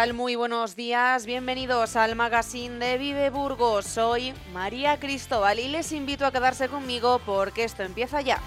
[0.00, 3.84] Muy buenos días, bienvenidos al magazine de Vive Burgos.
[3.84, 8.40] Soy María Cristóbal y les invito a quedarse conmigo porque esto empieza ya.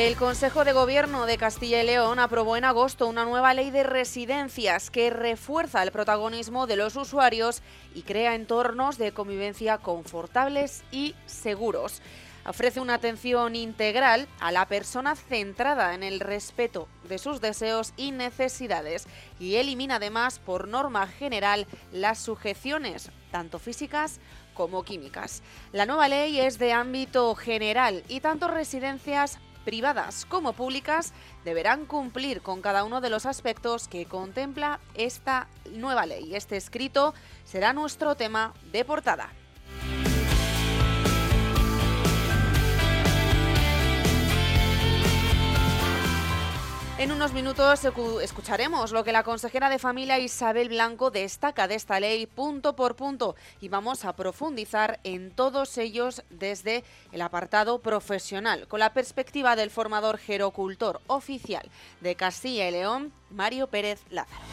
[0.00, 3.82] El Consejo de Gobierno de Castilla y León aprobó en agosto una nueva ley de
[3.82, 7.62] residencias que refuerza el protagonismo de los usuarios
[7.94, 12.00] y crea entornos de convivencia confortables y seguros.
[12.46, 18.12] Ofrece una atención integral a la persona centrada en el respeto de sus deseos y
[18.12, 19.06] necesidades
[19.38, 24.18] y elimina además por norma general las sujeciones, tanto físicas
[24.54, 25.42] como químicas.
[25.72, 29.38] La nueva ley es de ámbito general y tanto residencias
[29.70, 31.12] privadas como públicas
[31.44, 36.34] deberán cumplir con cada uno de los aspectos que contempla esta nueva ley.
[36.34, 39.30] Este escrito será nuestro tema de portada.
[47.00, 47.86] En unos minutos
[48.22, 52.94] escucharemos lo que la consejera de familia Isabel Blanco destaca de esta ley punto por
[52.94, 59.56] punto y vamos a profundizar en todos ellos desde el apartado profesional, con la perspectiva
[59.56, 61.70] del formador gerocultor oficial
[62.02, 64.44] de Castilla y León, Mario Pérez Lázaro.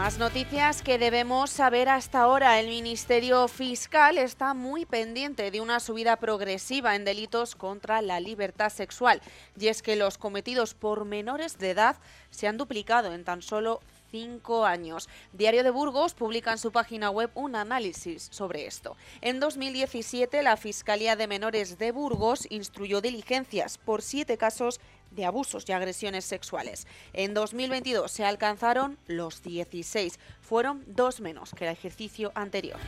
[0.00, 2.58] Más noticias que debemos saber hasta ahora.
[2.58, 8.70] El Ministerio Fiscal está muy pendiente de una subida progresiva en delitos contra la libertad
[8.70, 9.20] sexual.
[9.58, 11.98] Y es que los cometidos por menores de edad
[12.30, 15.06] se han duplicado en tan solo cinco años.
[15.34, 18.96] Diario de Burgos publica en su página web un análisis sobre esto.
[19.20, 25.68] En 2017, la Fiscalía de Menores de Burgos instruyó diligencias por siete casos de abusos
[25.68, 26.86] y agresiones sexuales.
[27.12, 32.78] En 2022 se alcanzaron los 16, fueron dos menos que el ejercicio anterior.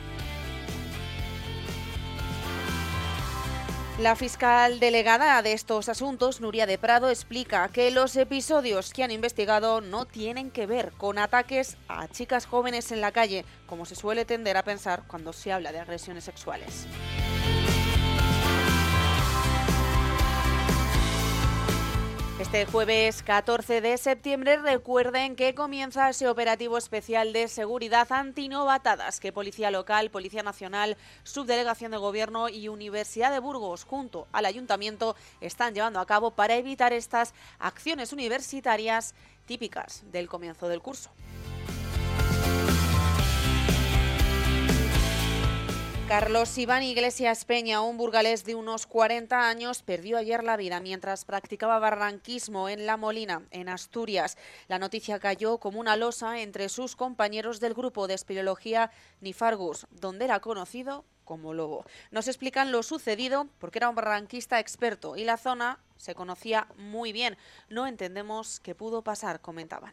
[3.99, 9.11] La fiscal delegada de estos asuntos, Nuria de Prado, explica que los episodios que han
[9.11, 13.93] investigado no tienen que ver con ataques a chicas jóvenes en la calle, como se
[13.93, 16.87] suele tender a pensar cuando se habla de agresiones sexuales.
[22.43, 29.31] Este jueves 14 de septiembre recuerden que comienza ese operativo especial de seguridad antinovatadas que
[29.31, 35.73] Policía Local, Policía Nacional, Subdelegación de Gobierno y Universidad de Burgos junto al Ayuntamiento están
[35.73, 39.15] llevando a cabo para evitar estas acciones universitarias
[39.45, 41.11] típicas del comienzo del curso.
[46.13, 51.25] Carlos Iván Iglesias Peña, un burgalés de unos 40 años, perdió ayer la vida mientras
[51.25, 54.37] practicaba barranquismo en La Molina, en Asturias.
[54.67, 58.91] La noticia cayó como una losa entre sus compañeros del grupo de espeleología
[59.21, 61.83] Nifargus, donde era conocido como Lobo.
[62.11, 67.11] Nos explican lo sucedido porque era un barranquista experto y la zona se conocía muy
[67.11, 67.37] bien.
[67.69, 69.91] No entendemos qué pudo pasar, comentaban.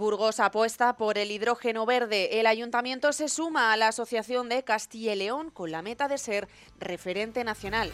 [0.00, 2.40] Burgos apuesta por el hidrógeno verde.
[2.40, 6.16] El ayuntamiento se suma a la Asociación de Castilla y León con la meta de
[6.16, 6.48] ser
[6.78, 7.92] referente nacional.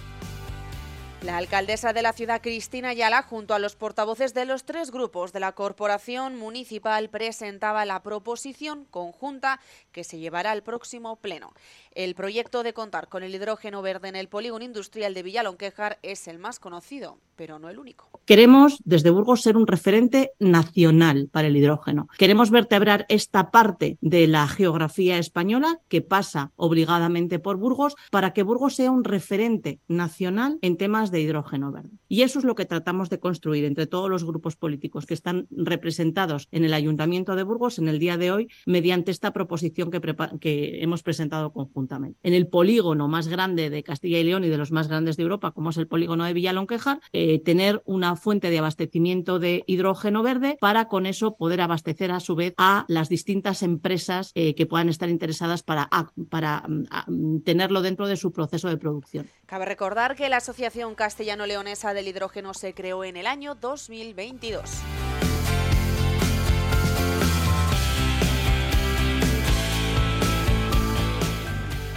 [1.22, 5.32] La alcaldesa de la ciudad, Cristina Ayala, junto a los portavoces de los tres grupos
[5.32, 9.58] de la corporación municipal, presentaba la proposición conjunta
[9.96, 11.54] que se llevará al próximo pleno.
[11.92, 16.28] El proyecto de contar con el hidrógeno verde en el polígono industrial de Villalonquejar es
[16.28, 18.10] el más conocido, pero no el único.
[18.26, 22.08] Queremos desde Burgos ser un referente nacional para el hidrógeno.
[22.18, 28.42] Queremos vertebrar esta parte de la geografía española que pasa obligadamente por Burgos para que
[28.42, 31.96] Burgos sea un referente nacional en temas de hidrógeno verde.
[32.08, 35.46] Y eso es lo que tratamos de construir entre todos los grupos políticos que están
[35.50, 40.82] representados en el Ayuntamiento de Burgos en el día de hoy mediante esta proposición que,
[40.82, 42.18] hemos presentado conjuntamente.
[42.22, 45.22] En el polígono más grande de Castilla y León y de los más grandes de
[45.22, 50.22] Europa, como es el polígono de Villalonquejar, eh, tener una fuente de abastecimiento de hidrógeno
[50.22, 54.66] verde para con eso poder abastecer a su vez a las distintas empresas eh, que
[54.66, 55.88] puedan estar interesadas para,
[56.30, 59.28] para mm, tenerlo dentro de su proceso de producción.
[59.46, 65.05] Cabe recordar que la Asociación Castellano-Leonesa del Hidrógeno se creó en el año 2022.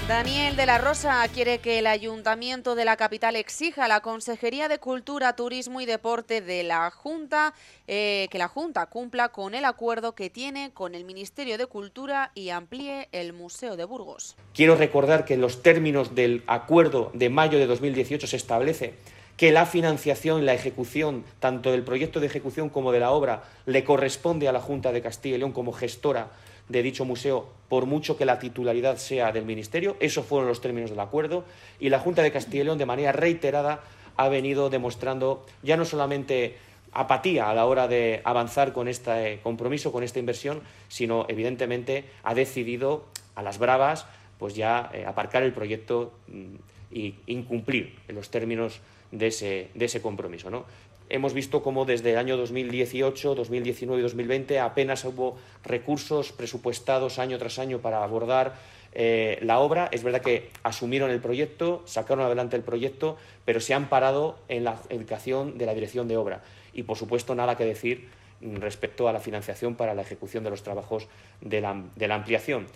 [0.10, 4.68] Daniel de la Rosa quiere que el Ayuntamiento de la capital exija a la Consejería
[4.68, 7.54] de Cultura, Turismo y Deporte de la Junta
[7.88, 12.32] eh, que la Junta cumpla con el acuerdo que tiene con el Ministerio de Cultura
[12.34, 14.36] y amplíe el Museo de Burgos.
[14.56, 18.96] Quiero recordar que en los términos del acuerdo de mayo de 2018 se establece
[19.38, 23.84] que la financiación, la ejecución, tanto del proyecto de ejecución como de la obra, le
[23.84, 26.32] corresponde a la Junta de Castilla y León como gestora
[26.70, 29.98] de dicho museo, por mucho que la titularidad sea del Ministerio.
[30.00, 31.44] Esos fueron los términos del acuerdo
[31.80, 33.82] y la Junta de Castilla y León, de manera reiterada,
[34.16, 36.58] ha venido demostrando ya no solamente
[36.92, 42.34] apatía a la hora de avanzar con este compromiso, con esta inversión, sino evidentemente ha
[42.34, 43.06] decidido
[43.36, 44.06] a las bravas
[44.38, 46.56] pues ya eh, aparcar el proyecto mm,
[46.92, 48.80] y incumplir los términos
[49.12, 50.50] de ese, de ese compromiso.
[50.50, 50.66] ¿no?
[51.10, 57.38] Hemos visto cómo desde el año 2018, 2019 y 2020 apenas hubo recursos presupuestados año
[57.38, 58.56] tras año para abordar
[58.94, 59.90] eh, la obra.
[59.92, 64.64] Es verdad que asumieron el proyecto, sacaron adelante el proyecto, pero se han parado en
[64.64, 66.42] la educación de la dirección de obra.
[66.74, 68.08] Y, por supuesto, nada que decir
[68.42, 71.08] respecto a la financiación para la ejecución de los trabajos
[71.42, 72.68] de la ampliación.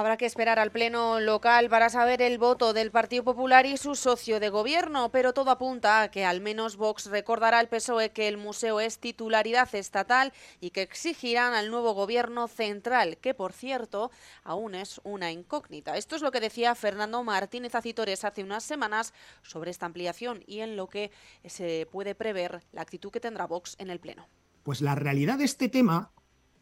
[0.00, 3.94] Habrá que esperar al Pleno local para saber el voto del Partido Popular y su
[3.94, 8.26] socio de gobierno, pero todo apunta a que al menos Vox recordará al PSOE que
[8.26, 14.10] el museo es titularidad estatal y que exigirán al nuevo gobierno central, que por cierto
[14.42, 15.98] aún es una incógnita.
[15.98, 19.12] Esto es lo que decía Fernando Martínez Acitores hace unas semanas
[19.42, 21.10] sobre esta ampliación y en lo que
[21.44, 24.26] se puede prever la actitud que tendrá Vox en el Pleno.
[24.62, 26.10] Pues la realidad de este tema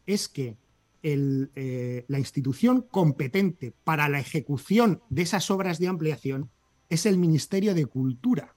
[0.05, 0.57] es que
[1.01, 6.49] eh, la institución competente para la ejecución de esas obras de ampliación
[6.89, 8.55] es el Ministerio de Cultura.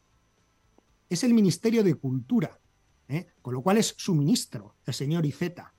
[1.08, 2.58] Es el Ministerio de Cultura,
[3.08, 3.26] ¿eh?
[3.42, 5.74] con lo cual es su ministro, el señor Iceta.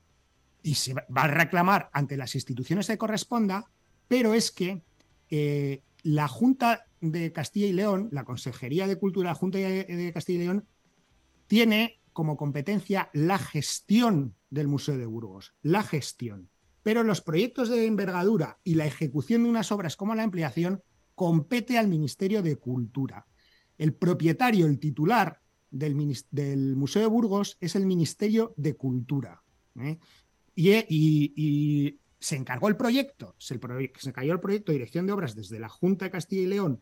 [0.62, 3.70] Y se va a reclamar ante las instituciones que corresponda,
[4.08, 4.82] pero es que
[5.28, 10.38] eh, la Junta de Castilla y León, la Consejería de Cultura, la Junta de Castilla
[10.38, 10.66] y León,
[11.46, 16.48] tiene como competencia la gestión del Museo de Burgos, la gestión.
[16.84, 20.82] Pero los proyectos de envergadura y la ejecución de unas obras como la ampliación
[21.14, 23.26] compete al Ministerio de Cultura.
[23.78, 25.40] El propietario, el titular
[25.70, 25.96] del,
[26.76, 29.42] Museo de Burgos es el Ministerio de Cultura.
[29.80, 29.98] ¿eh?
[30.54, 35.68] Y, se encargó el proyecto, se, cayó el proyecto de dirección de obras desde la
[35.68, 36.80] Junta de Castilla y León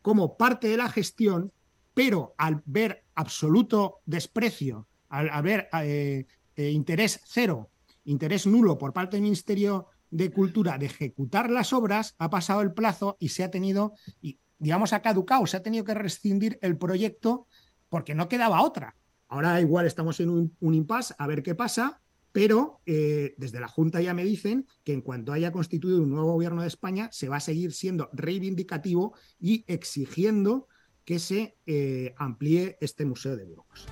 [0.00, 1.52] como parte de la gestión,
[1.92, 7.70] pero al ver absoluto desprecio, al haber eh, eh, interés cero
[8.04, 12.72] interés nulo por parte del Ministerio de Cultura de ejecutar las obras, ha pasado el
[12.72, 16.78] plazo y se ha tenido, y, digamos, ha caducado, se ha tenido que rescindir el
[16.78, 17.46] proyecto
[17.88, 18.96] porque no quedaba otra.
[19.28, 24.00] Ahora igual estamos en un, impasse a ver qué pasa, pero eh, desde la Junta
[24.00, 27.36] ya me dicen que en cuanto haya constituido un nuevo gobierno de España, se va
[27.36, 30.68] a seguir siendo reivindicativo y exigiendo
[31.04, 33.86] que se eh, amplíe este Museo de Burgos.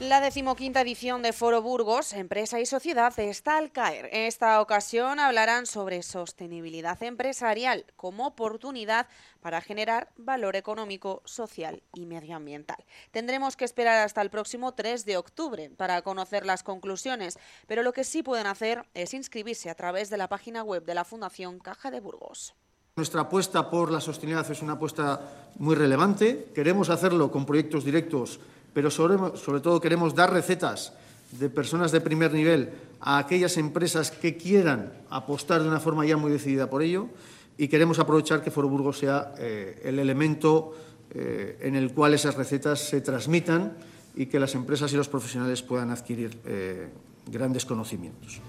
[0.00, 4.06] La decimoquinta edición de Foro Burgos, Empresa y Sociedad, está al caer.
[4.06, 9.06] En esta ocasión hablarán sobre sostenibilidad empresarial como oportunidad
[9.40, 12.84] para generar valor económico, social y medioambiental.
[13.12, 17.92] Tendremos que esperar hasta el próximo 3 de octubre para conocer las conclusiones, pero lo
[17.92, 21.60] que sí pueden hacer es inscribirse a través de la página web de la Fundación
[21.60, 22.56] Caja de Burgos.
[22.96, 25.20] Nuestra apuesta por la sostenibilidad es una apuesta
[25.56, 26.50] muy relevante.
[26.52, 28.40] Queremos hacerlo con proyectos directos
[28.74, 29.16] pero sobre,
[29.60, 30.92] todo queremos dar recetas
[31.38, 36.16] de personas de primer nivel a aquellas empresas que quieran apostar de una forma ya
[36.16, 37.08] muy decidida por ello
[37.56, 40.74] y queremos aprovechar que Foro Burgos sea eh, el elemento
[41.14, 43.76] eh, en el cual esas recetas se transmitan
[44.16, 46.88] y que las empresas y los profesionales puedan adquirir eh,
[47.30, 48.40] grandes conocimientos.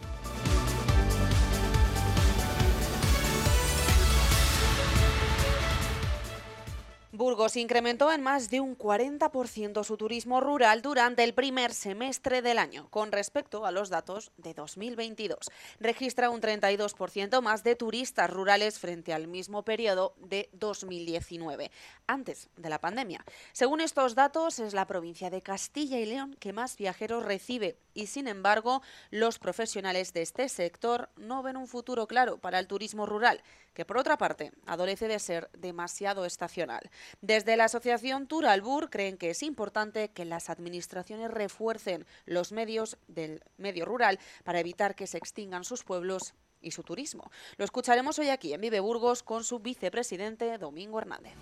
[7.17, 12.57] Burgos incrementó en más de un 40% su turismo rural durante el primer semestre del
[12.57, 15.49] año, con respecto a los datos de 2022.
[15.79, 21.71] Registra un 32% más de turistas rurales frente al mismo periodo de 2019,
[22.07, 23.23] antes de la pandemia.
[23.53, 28.07] Según estos datos, es la provincia de Castilla y León que más viajeros recibe y,
[28.07, 28.81] sin embargo,
[29.11, 33.41] los profesionales de este sector no ven un futuro claro para el turismo rural
[33.75, 36.89] que por otra parte adolece de ser demasiado estacional.
[37.21, 43.43] Desde la Asociación Turalbur creen que es importante que las administraciones refuercen los medios del
[43.57, 47.29] medio rural para evitar que se extingan sus pueblos y su turismo.
[47.57, 51.33] Lo escucharemos hoy aquí en Vive Burgos con su vicepresidente Domingo Hernández.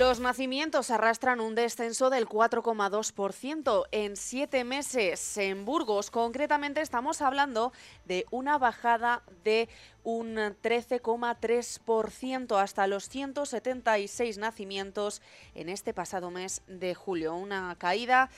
[0.00, 5.36] Los nacimientos arrastran un descenso del 4,2% en siete meses.
[5.36, 7.74] En Burgos, concretamente, estamos hablando
[8.06, 9.68] de una bajada de
[10.02, 15.20] un 13,3% hasta los 176 nacimientos
[15.54, 17.34] en este pasado mes de julio.
[17.34, 18.30] Una caída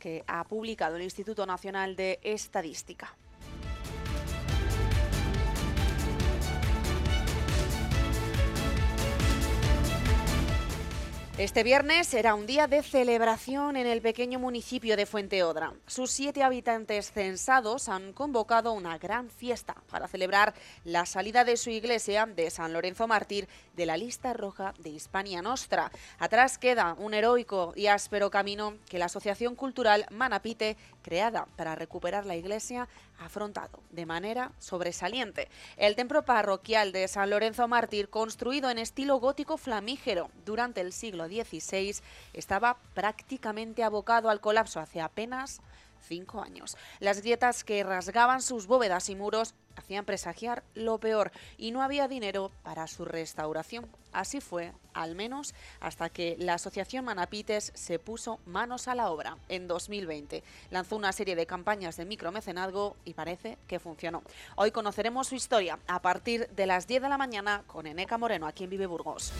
[0.00, 3.14] que ha publicado el Instituto Nacional de Estadística.
[11.36, 15.72] Este viernes será un día de celebración en el pequeño municipio de Fuenteodra.
[15.84, 21.70] Sus siete habitantes censados han convocado una gran fiesta para celebrar la salida de su
[21.70, 25.90] iglesia de San Lorenzo Mártir de la lista roja de Hispania Nostra.
[26.20, 32.26] Atrás queda un heroico y áspero camino que la Asociación Cultural Manapite, creada para recuperar
[32.26, 32.86] la iglesia,
[33.18, 35.48] afrontado de manera sobresaliente.
[35.76, 41.26] El templo parroquial de San Lorenzo Mártir, construido en estilo gótico flamígero durante el siglo
[41.26, 41.96] XVI,
[42.32, 45.60] estaba prácticamente abocado al colapso hace apenas
[46.06, 46.76] cinco años.
[47.00, 52.08] Las grietas que rasgaban sus bóvedas y muros hacían presagiar lo peor y no había
[52.08, 53.86] dinero para su restauración.
[54.12, 59.36] Así fue, al menos hasta que la Asociación Manapites se puso manos a la obra
[59.48, 60.42] en 2020.
[60.70, 64.22] Lanzó una serie de campañas de micromecenazgo y parece que funcionó.
[64.56, 68.46] Hoy conoceremos su historia a partir de las 10 de la mañana con Eneca Moreno
[68.46, 69.32] aquí en Vive Burgos.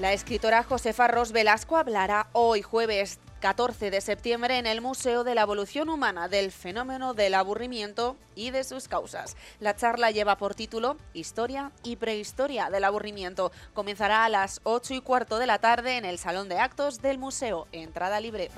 [0.00, 5.34] La escritora Josefa Ros Velasco hablará hoy jueves 14 de septiembre en el Museo de
[5.34, 9.36] la Evolución Humana del fenómeno del aburrimiento y de sus causas.
[9.58, 13.52] La charla lleva por título Historia y prehistoria del aburrimiento.
[13.74, 17.18] Comenzará a las 8 y cuarto de la tarde en el Salón de Actos del
[17.18, 17.68] Museo.
[17.70, 18.50] Entrada libre.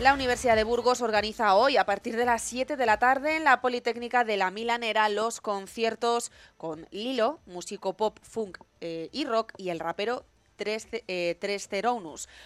[0.00, 3.42] La Universidad de Burgos organiza hoy, a partir de las 7 de la tarde, en
[3.42, 9.54] la Politécnica de la Milanera, los conciertos con Lilo, músico pop, funk eh, y rock,
[9.56, 10.24] y el rapero
[10.54, 11.36] Tres, eh,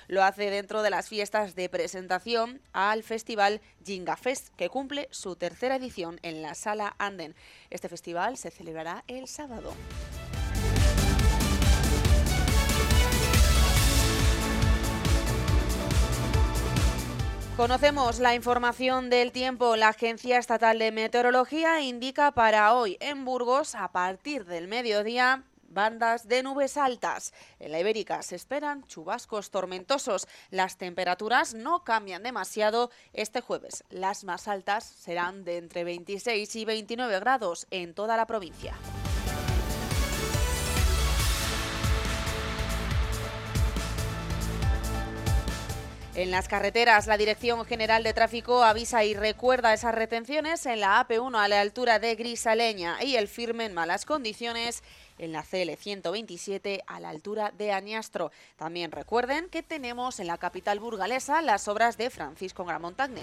[0.09, 5.37] Lo hace dentro de las fiestas de presentación al festival Jinga Fest, que cumple su
[5.37, 7.35] tercera edición en la Sala Anden.
[7.71, 9.73] Este festival se celebrará el sábado.
[17.57, 19.77] Conocemos la información del tiempo.
[19.77, 26.29] La Agencia Estatal de Meteorología indica para hoy en Burgos, a partir del mediodía, bandas
[26.29, 27.35] de nubes altas.
[27.61, 30.29] En la Ibérica se esperan chubascos tormentosos.
[30.51, 33.85] Las temperaturas no cambian demasiado este jueves.
[33.91, 38.75] Las más altas serán de entre 26 y 29 grados en toda la provincia.
[46.15, 51.01] En las carreteras, la Dirección General de Tráfico avisa y recuerda esas retenciones en la
[51.01, 54.83] AP1 a la altura de Grisaleña y el firme en malas condiciones
[55.17, 58.31] en la CL 127 a la altura de Añastro.
[58.57, 63.23] También recuerden que tenemos en la capital burgalesa las obras de Francisco Gramontagne.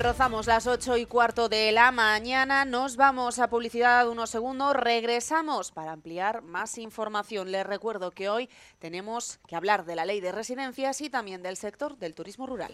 [0.00, 5.72] Rozamos las 8 y cuarto de la mañana, nos vamos a publicidad unos segundos, regresamos
[5.72, 7.52] para ampliar más información.
[7.52, 11.58] Les recuerdo que hoy tenemos que hablar de la ley de residencias y también del
[11.58, 12.72] sector del turismo rural.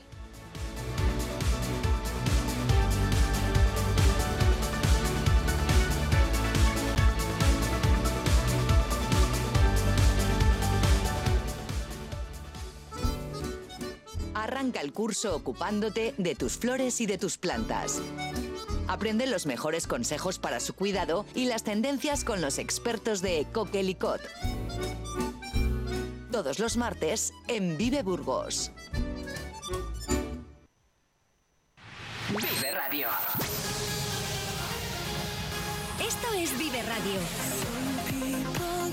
[14.67, 18.03] Arranca el curso ocupándote de tus flores y de tus plantas.
[18.89, 24.21] Aprende los mejores consejos para su cuidado y las tendencias con los expertos de Coquelicot.
[26.33, 28.73] Todos los martes en Vive Burgos.
[32.31, 33.07] Vive Radio.
[36.05, 37.21] Esto es Vive Radio.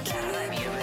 [0.06, 0.83] La radio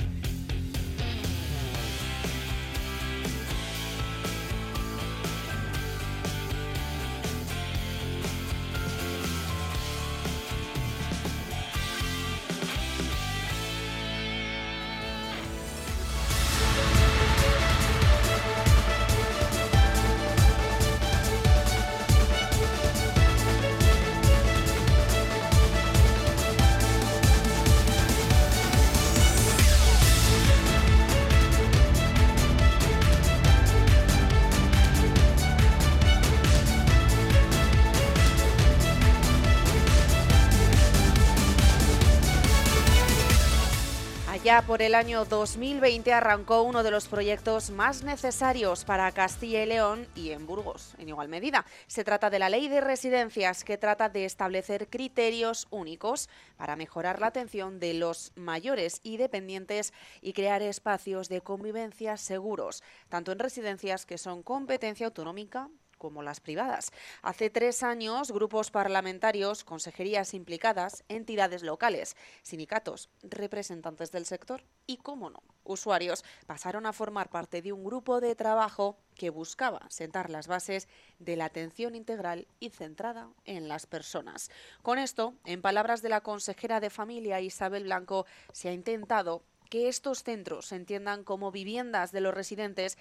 [44.51, 49.65] Allá por el año 2020 arrancó uno de los proyectos más necesarios para Castilla y
[49.65, 51.65] León y en Burgos, en igual medida.
[51.87, 56.27] Se trata de la Ley de Residencias, que trata de establecer criterios únicos
[56.57, 62.83] para mejorar la atención de los mayores y dependientes y crear espacios de convivencia seguros,
[63.07, 65.69] tanto en residencias que son competencia autonómica
[66.01, 66.91] como las privadas.
[67.21, 75.29] Hace tres años, grupos parlamentarios, consejerías implicadas, entidades locales, sindicatos, representantes del sector y, cómo
[75.29, 80.47] no, usuarios pasaron a formar parte de un grupo de trabajo que buscaba sentar las
[80.47, 80.87] bases
[81.19, 84.49] de la atención integral y centrada en las personas.
[84.81, 89.87] Con esto, en palabras de la consejera de Familia Isabel Blanco, se ha intentado que
[89.87, 92.97] estos centros se entiendan como viviendas de los residentes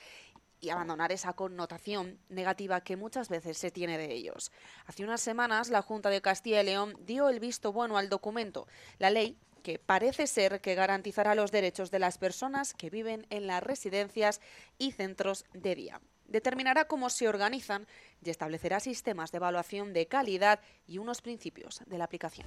[0.61, 4.53] y abandonar esa connotación negativa que muchas veces se tiene de ellos.
[4.87, 8.67] Hace unas semanas la Junta de Castilla y León dio el visto bueno al documento,
[8.99, 13.47] la ley que parece ser que garantizará los derechos de las personas que viven en
[13.47, 14.41] las residencias
[14.79, 16.01] y centros de día.
[16.27, 17.87] Determinará cómo se organizan
[18.23, 22.47] y establecerá sistemas de evaluación de calidad y unos principios de la aplicación.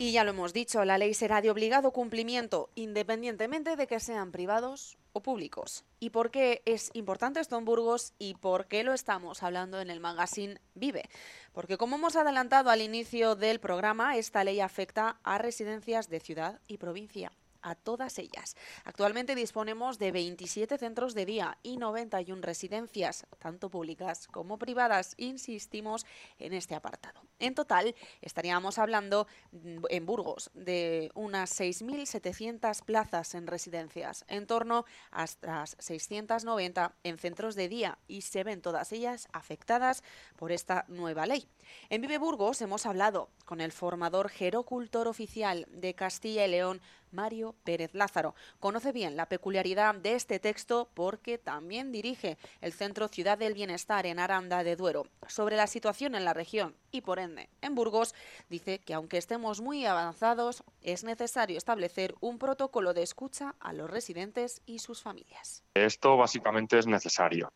[0.00, 4.32] Y ya lo hemos dicho, la ley será de obligado cumplimiento, independientemente de que sean
[4.32, 5.84] privados o públicos.
[5.98, 9.90] ¿Y por qué es importante esto en Burgos y por qué lo estamos hablando en
[9.90, 11.10] el magazine Vive?
[11.52, 16.62] Porque como hemos adelantado al inicio del programa, esta ley afecta a residencias de ciudad
[16.66, 17.30] y provincia
[17.62, 18.56] a todas ellas.
[18.84, 26.06] Actualmente disponemos de 27 centros de día y 91 residencias, tanto públicas como privadas, insistimos
[26.38, 27.20] en este apartado.
[27.38, 35.26] En total, estaríamos hablando en Burgos de unas 6.700 plazas en residencias, en torno a
[35.42, 40.02] las 690 en centros de día y se ven todas ellas afectadas
[40.36, 41.48] por esta nueva ley.
[41.88, 46.80] En Vive Burgos hemos hablado con el formador gerocultor oficial de Castilla y León,
[47.12, 48.34] Mario Pérez Lázaro.
[48.58, 54.06] Conoce bien la peculiaridad de este texto porque también dirige el Centro Ciudad del Bienestar
[54.06, 55.06] en Aranda de Duero.
[55.26, 58.14] Sobre la situación en la región y por ende en Burgos,
[58.48, 63.90] dice que aunque estemos muy avanzados, es necesario establecer un protocolo de escucha a los
[63.90, 65.62] residentes y sus familias.
[65.74, 67.52] Esto básicamente es necesario.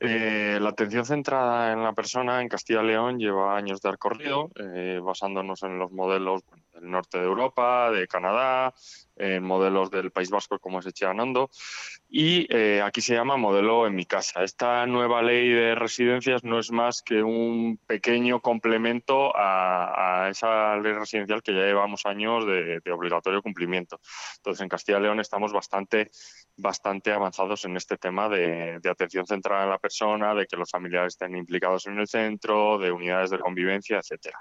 [0.00, 4.50] Eh, la atención centrada en la persona en Castilla y León lleva años de recorrido,
[4.56, 8.72] eh, basándonos en los modelos bueno, del norte de Europa, de Canadá,
[9.18, 11.50] en modelos del País Vasco como es Echeanondo
[12.08, 14.42] y eh, aquí se llama modelo en mi casa.
[14.42, 20.92] Esta nueva ley de residencias no es más que un pequeño complemento a, esa ley
[20.92, 24.00] residencial que ya llevamos años de, obligatorio cumplimiento.
[24.36, 26.10] Entonces en Castilla y León estamos bastante
[26.56, 30.70] bastante avanzados en este tema de, de atención centrada en la persona, de que los
[30.70, 34.40] familiares estén implicados en el centro, de unidades de convivencia, etcétera.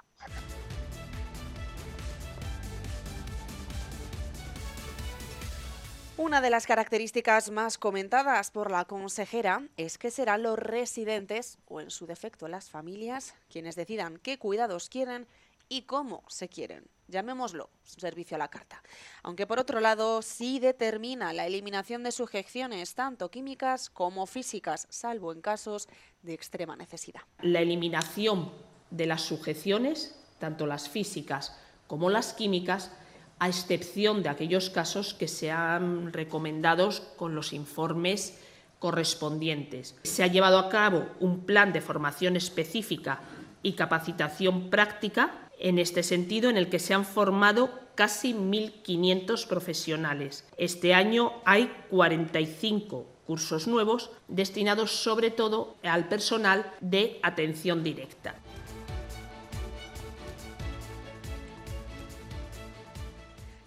[6.17, 11.79] Una de las características más comentadas por la consejera es que serán los residentes, o
[11.79, 15.27] en su defecto las familias, quienes decidan qué cuidados quieren
[15.69, 16.85] y cómo se quieren.
[17.07, 18.81] Llamémoslo servicio a la carta.
[19.21, 25.31] Aunque por otro lado sí determina la eliminación de sujeciones tanto químicas como físicas, salvo
[25.31, 25.87] en casos
[26.23, 27.21] de extrema necesidad.
[27.41, 28.51] La eliminación
[28.89, 32.91] de las sujeciones, tanto las físicas como las químicas,
[33.39, 38.39] a excepción de aquellos casos que sean recomendados con los informes
[38.79, 39.95] correspondientes.
[40.03, 43.21] Se ha llevado a cabo un plan de formación específica
[43.63, 50.45] y capacitación práctica en este sentido, en el que se han formado casi 1.500 profesionales.
[50.57, 58.35] Este año hay 45 cursos nuevos destinados sobre todo al personal de atención directa.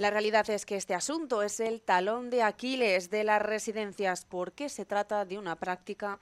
[0.00, 4.70] La realidad es que este asunto es el talón de Aquiles de las residencias porque
[4.70, 6.18] se trata de una práctica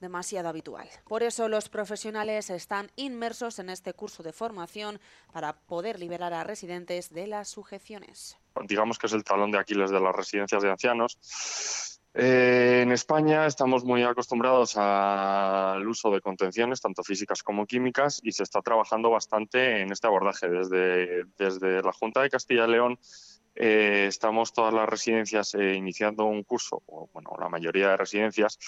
[0.00, 0.88] demasiado habitual.
[1.06, 4.98] Por eso los profesionales están inmersos en este curso de formación
[5.32, 8.36] para poder liberar a residentes de las sujeciones.
[8.64, 11.99] Digamos que es el talón de Aquiles de las residencias de ancianos.
[12.12, 18.32] Eh, en España estamos muy acostumbrados al uso de contenciones, tanto físicas como químicas, y
[18.32, 20.48] se está trabajando bastante en este abordaje.
[20.48, 22.98] Desde, desde la Junta de Castilla y León
[23.54, 28.58] eh, estamos todas las residencias eh, iniciando un curso, o bueno, la mayoría de residencias,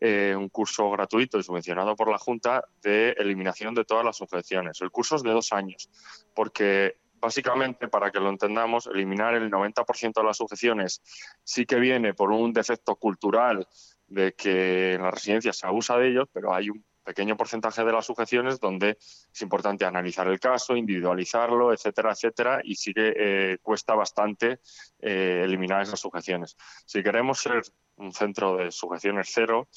[0.00, 4.80] un curso gratuito y subvencionado por la Junta de eliminación de todas las sujeciones.
[4.80, 5.90] El curso es de dos años,
[6.34, 11.02] porque básicamente, para que lo entendamos, eliminar el 90% de las sujeciones
[11.42, 13.66] sí que viene por un defecto cultural
[14.06, 17.92] de que en las residencias se abusa de ellos, pero hay un pequeño porcentaje de
[17.92, 23.58] las sujeciones donde es importante analizar el caso, individualizarlo, etcétera, etcétera, y sí que eh,
[23.62, 24.58] cuesta bastante
[24.98, 26.56] eh, eliminar esas sujeciones.
[26.84, 27.62] Si queremos ser
[27.96, 29.68] un centro de sujeciones cero,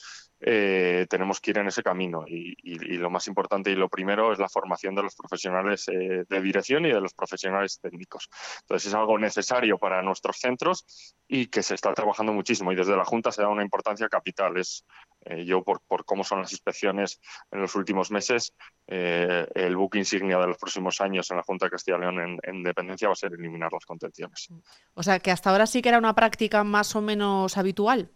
[0.42, 2.56] eh, tenemos que ir en ese camino y,
[3.00, 6.86] lo más importante y lo primero es la formación de los profesionales eh, de dirección
[6.86, 8.30] y de los profesionales técnicos.
[8.62, 10.86] Entonces es algo necesario para nuestros centros
[11.28, 14.58] y que se está trabajando muchísimo y desde la Junta se da una importancia capital.
[14.58, 14.86] Es,
[15.26, 17.20] eh, yo por, cómo son las inspecciones
[17.52, 18.54] en los últimos meses,
[18.88, 22.40] el buque insignia de los próximos años en la Junta de Castilla y León en,
[22.44, 24.50] en dependencia va a ser eliminar las contenciones.
[24.94, 28.10] O sea que hasta ahora sí que era una práctica más o menos habitual.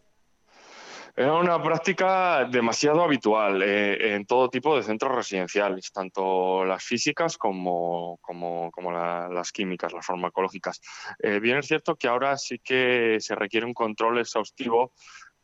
[1.16, 7.38] Era una práctica demasiado habitual eh, en todo tipo de centros residenciales, tanto las físicas
[7.38, 10.82] como, como, las químicas, las farmacológicas.
[11.20, 14.94] Eh, bien es cierto que ahora sí que se requiere un control exhaustivo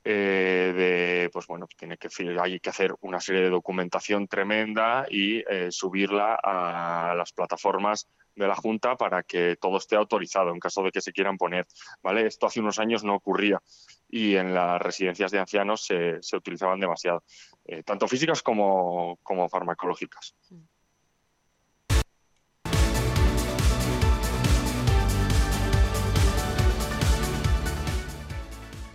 [0.04, 2.10] eh, de, pues bueno, tiene que,
[2.42, 8.08] hay que hacer una serie de documentación tremenda y subirla a las plataformas
[8.40, 11.68] de la Junta para que todo esté autorizado en caso de que se quieran poner.
[12.02, 12.26] ¿vale?
[12.26, 13.62] Esto hace unos años no ocurría
[14.10, 17.24] y en las residencias de ancianos se, utilizaban demasiado,
[17.66, 20.36] eh, tanto físicas como, como farmacológicas.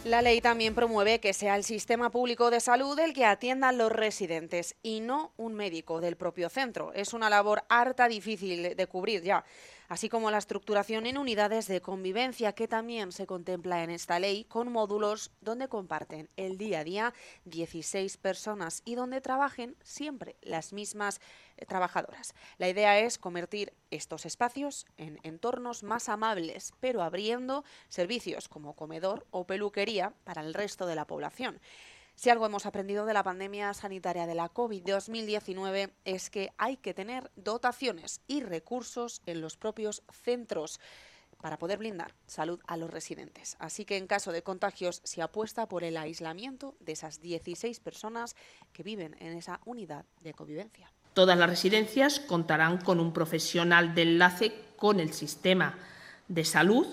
[0.05, 3.73] La ley también promueve que sea el sistema público de salud el que atienda a
[3.73, 6.93] los residentes y no un médico del propio centro.
[6.93, 9.47] Es una labor harta difícil de cubrir ya
[9.88, 14.45] así como la estructuración en unidades de convivencia que también se contempla en esta ley
[14.45, 17.14] con módulos donde comparten el día a día
[17.45, 21.21] 16 personas y donde trabajen siempre las mismas
[21.67, 22.35] trabajadoras.
[22.59, 29.27] La idea es convertir estos espacios en entornos más amables, pero abriendo servicios como comedor
[29.31, 31.61] o peluquería para el resto de la población.
[32.17, 36.95] Si algo hemos aprendido de la pandemia sanitaria de la COVID-2019 es que hay que
[36.95, 40.79] tener dotaciones y recursos en los propios centros
[41.45, 43.57] para poder blindar salud a los residentes.
[43.59, 48.35] Así que en caso de contagios se apuesta por el aislamiento de esas 16 personas
[48.73, 50.93] que viven en esa unidad de convivencia.
[51.14, 55.79] Todas las residencias contarán con un profesional de enlace con el sistema
[56.29, 56.87] de salud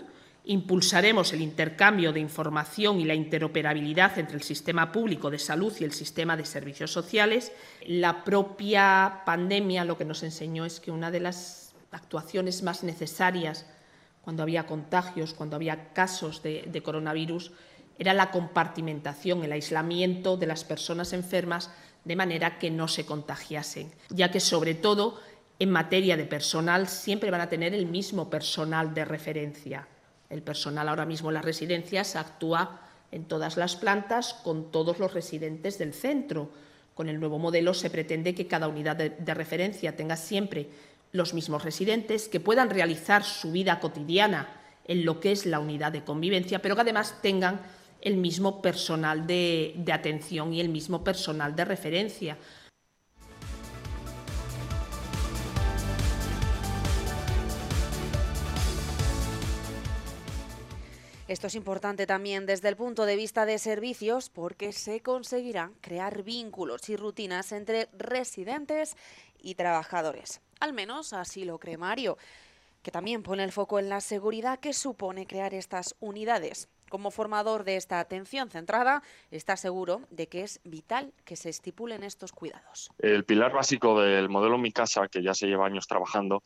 [0.43, 5.84] Impulsaremos el intercambio de información y la interoperabilidad entre el sistema público de salud y
[5.84, 7.51] el sistema de servicios sociales.
[7.86, 13.67] La propia pandemia lo que nos enseñó es que una de las actuaciones más necesarias
[14.23, 17.51] cuando había contagios, cuando había casos de, coronavirus,
[17.99, 21.71] era la compartimentación, el aislamiento de las personas enfermas
[22.04, 25.19] de manera que no se contagiasen, ya que sobre todo
[25.60, 29.88] en materia de personal siempre van a tener el mismo personal de referencia.
[30.30, 35.13] El personal ahora mismo en las residencias actúa en todas las plantas con todos los
[35.13, 36.49] residentes del centro.
[36.95, 40.69] Con el nuevo modelo se pretende que cada unidad de, de referencia tenga siempre
[41.12, 45.91] los mismos residentes, que puedan realizar su vida cotidiana en lo que es la unidad
[45.91, 47.62] de convivencia, pero que además tengan
[48.01, 52.37] el mismo personal de, atención y el mismo personal de referencia.
[61.27, 66.23] Esto es importante también desde el punto de vista de servicios porque se conseguirá crear
[66.23, 68.97] vínculos y rutinas entre residentes
[69.41, 70.41] y trabajadores.
[70.59, 72.17] Al menos así lo cree Mario,
[72.83, 76.67] que también pone el foco en la seguridad que supone crear estas unidades.
[76.91, 79.01] Como formador de esta atención centrada,
[79.32, 82.91] está seguro de que es vital que se estipulen estos cuidados.
[82.99, 86.43] El pilar básico del modelo Mi Casa, que ya se lleva años trabajando,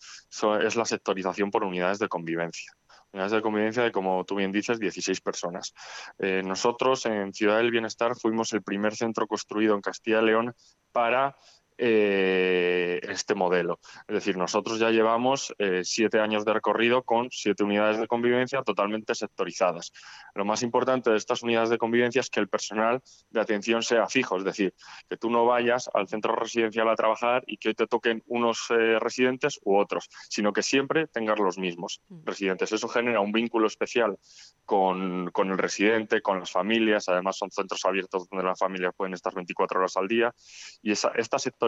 [0.61, 2.71] es la sectorización por unidades de convivencia
[3.11, 5.73] unidades de convivencia de, como tú bien dices, 16 personas.
[6.19, 10.53] Eh, nosotros en Ciudad del Bienestar fuimos el primer centro construido en Castilla y León
[10.91, 11.35] para
[11.77, 13.79] eh, este modelo.
[14.07, 18.61] Es decir, nosotros ya llevamos eh, siete años de recorrido con siete unidades de convivencia
[18.63, 19.91] totalmente sectorizadas.
[20.35, 24.07] Lo más importante de estas unidades de convivencia es que el personal de atención sea
[24.07, 24.73] fijo, es decir,
[25.09, 28.67] que tú no vayas al centro residencial a trabajar y que hoy te toquen unos
[28.69, 32.25] eh, residentes u otros, sino que siempre tengas los mismos mm.
[32.25, 32.71] residentes.
[32.71, 34.17] Eso genera un vínculo especial
[34.63, 37.09] con, con el residente, con las familias.
[37.09, 40.33] Además, son centros abiertos donde las familias pueden estar 24 horas al día.
[40.81, 41.64] Y esa, esta sectorización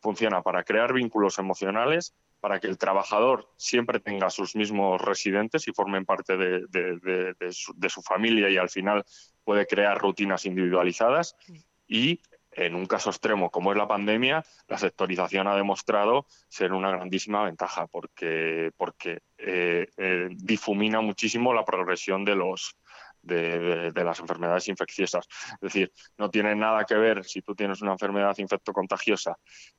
[0.00, 5.72] funciona para crear vínculos emocionales, para que el trabajador siempre tenga sus mismos residentes y
[5.72, 9.04] formen parte de, de, de, su, de, su, familia y al final
[9.44, 11.36] puede crear rutinas individualizadas.
[11.86, 12.20] Y
[12.52, 17.44] en un caso extremo como es la pandemia, la sectorización ha demostrado ser una grandísima
[17.44, 22.76] ventaja porque, porque eh, eh, difumina muchísimo la progresión de los,
[23.28, 25.26] de, las enfermedades infecciosas.
[25.52, 29.38] Es decir, no tiene nada que ver si tú tienes una enfermedad infectocontagiosa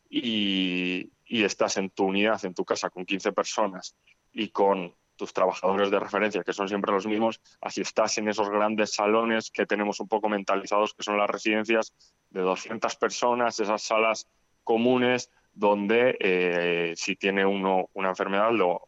[0.10, 3.96] y, y estás en tu unidad, en tu casa, con 15 personas
[4.32, 8.50] y con tus trabajadores de referencia, que son siempre los mismos, así estás en esos
[8.50, 11.94] grandes salones que tenemos un poco mentalizados, que son las residencias
[12.30, 14.28] de 200 personas, esas salas
[14.64, 18.88] comunes donde eh, si tiene uno una enfermedad lo,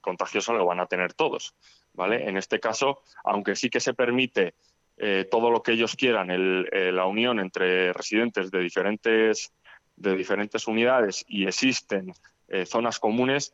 [0.00, 1.54] contagiosa lo van a tener todos.
[1.98, 2.28] ¿Vale?
[2.28, 4.54] En este caso, aunque sí que se permite
[4.96, 9.52] eh, todo lo que ellos quieran, el, eh, la unión entre residentes de diferentes,
[9.96, 12.14] de diferentes unidades y existen
[12.48, 13.52] eh, zonas comunes,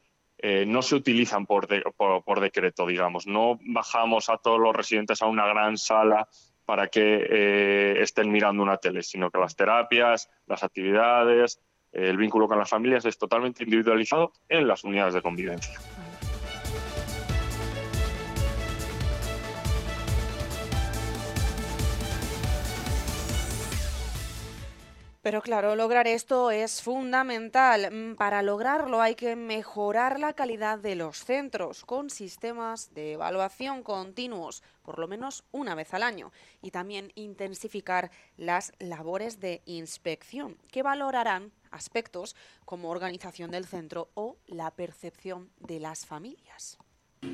[0.67, 3.27] no se utilizan por, de, por, por, decreto, digamos.
[3.27, 6.29] No bajamos a todos los residentes a una gran sala
[6.67, 12.59] para que estén mirando una tele, sino que las terapias, las actividades, el vínculo con
[12.59, 15.81] las familias es totalmente individualizado en las unidades de convivencia.
[25.25, 27.91] Pero claro, lograr esto es fundamental.
[27.91, 33.83] Mm, para lograrlo hay que mejorar la calidad de los centros con sistemas de evaluación
[33.83, 40.59] continuos, por lo menos una vez al año, y también intensificar las labores de inspección,
[40.71, 46.77] que valorarán aspectos como organización del centro o la percepción de las familias.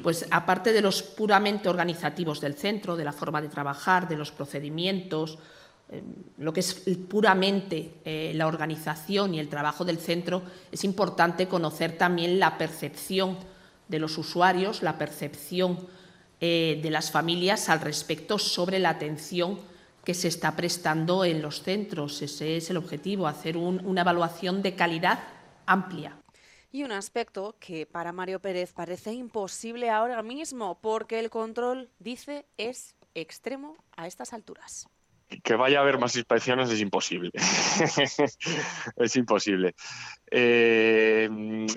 [0.04, 4.30] Pues aparte de los puramente organizativos del centro, de la forma de trabajar, de los
[4.30, 5.40] procedimientos,
[6.38, 6.74] lo que es
[7.08, 13.36] puramente eh, la organización y el trabajo del centro, es importante conocer también la percepción
[13.88, 15.78] de los usuarios, la percepción
[16.40, 19.58] eh, de las familias al respecto sobre la atención
[20.04, 22.22] que se está prestando en los centros.
[22.22, 25.18] Ese es el objetivo, hacer un, una evaluación de calidad
[25.66, 26.16] amplia.
[26.72, 32.46] Y un aspecto que para Mario Pérez parece imposible ahora mismo, porque el control, dice,
[32.56, 34.88] es extremo a estas alturas
[35.42, 37.30] que vaya a haber más inspecciones es imposible.
[38.96, 39.74] es imposible.
[40.30, 41.28] Eh,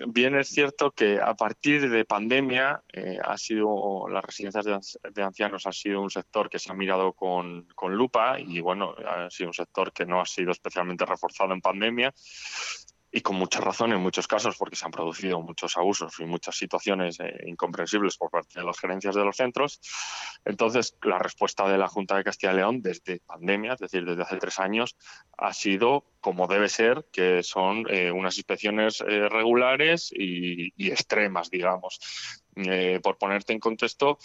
[0.08, 5.66] bien es cierto que a partir de pandemia eh, ha sido las residencias de, ancianos
[5.66, 9.50] ha sido un sector que se ha mirado con, con, lupa y bueno ha sido
[9.50, 12.14] un sector que no ha sido especialmente reforzado en pandemia
[13.16, 16.58] y con mucha razón en muchos casos porque se han producido muchos abusos y muchas
[16.58, 19.80] situaciones eh, incomprensibles por parte de las gerencias de los centros.
[20.44, 24.24] Entonces, la respuesta de la Junta de Castilla y León desde pandemia, es decir, desde
[24.24, 24.98] hace tres años,
[25.38, 31.52] ha sido como debe ser, que son eh, unas inspecciones eh, regulares y, y, extremas,
[31.52, 32.00] digamos.
[32.56, 34.20] Eh, por ponerte en contexto,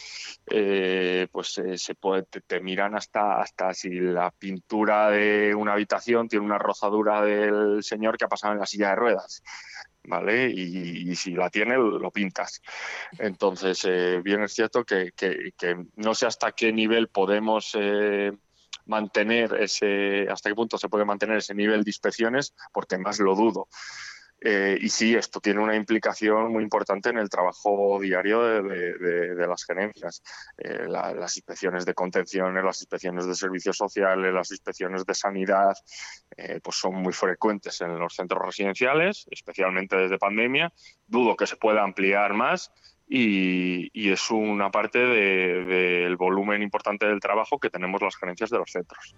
[0.47, 6.29] eh, pues eh, se puede, te, miran hasta, hasta si la pintura de una habitación
[6.29, 9.43] tiene una rozadura del señor que ha pasado en la silla de ruedas.
[10.05, 10.49] ¿Vale?
[10.49, 12.63] Y, si la tiene, lo pintas.
[13.19, 17.77] Entonces, eh, bien es cierto que, que, no sé hasta qué nivel podemos
[18.87, 23.35] mantener ese, hasta qué punto se puede mantener ese nivel de inspecciones, porque más lo
[23.35, 23.69] dudo.
[24.41, 29.35] Eh, y sí, esto tiene una implicación muy importante en el trabajo diario de, de,
[29.35, 30.23] de las gerencias.
[30.57, 35.77] Eh, la, las inspecciones de contenciones, las inspecciones de servicios sociales, las inspecciones de sanidad,
[36.37, 40.73] eh, pues son muy frecuentes en los centros residenciales, especialmente desde pandemia.
[41.07, 42.73] Dudo que se pueda ampliar más.
[43.11, 48.51] Y, y es una parte del de, volumen importante del trabajo que tenemos las gerencias
[48.51, 49.17] de los centros.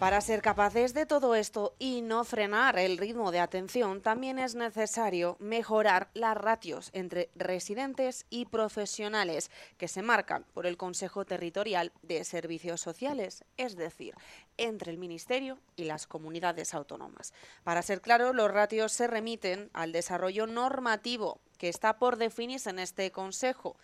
[0.00, 4.54] Para ser capaces de todo esto y no frenar el ritmo de atención, también es
[4.54, 11.92] necesario mejorar las ratios entre residentes y profesionales que se marcan por el Consejo Territorial
[12.00, 14.14] de Servicios Sociales, es decir,
[14.56, 17.34] entre el Ministerio y las comunidades autónomas.
[17.62, 22.78] Para ser claro, los ratios se remiten al desarrollo normativo que está por definirse en
[22.78, 23.76] este Consejo.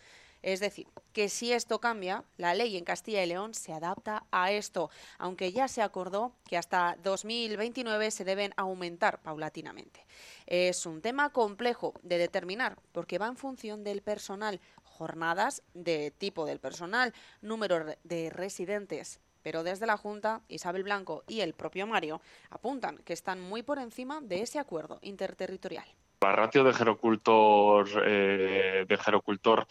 [0.42, 4.53] Es decir, que si esto cambia, la ley en Castilla y León se adapta a
[4.53, 10.07] esto, aunque ya se acordó que hasta 2029 se deben aumentar paulatinamente.
[10.46, 16.46] Es un tema complejo de determinar porque va en función del personal, jornadas de tipo
[16.46, 22.20] del personal, número de residentes, pero desde la Junta, Isabel Blanco y el propio Mario
[22.51, 25.87] apuntan que están muy por encima de ese acuerdo interterritorial.
[26.20, 29.68] La ratio de gerocultor, eh, de gerocultor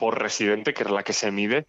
[0.00, 1.66] por residente, que es la que se mide,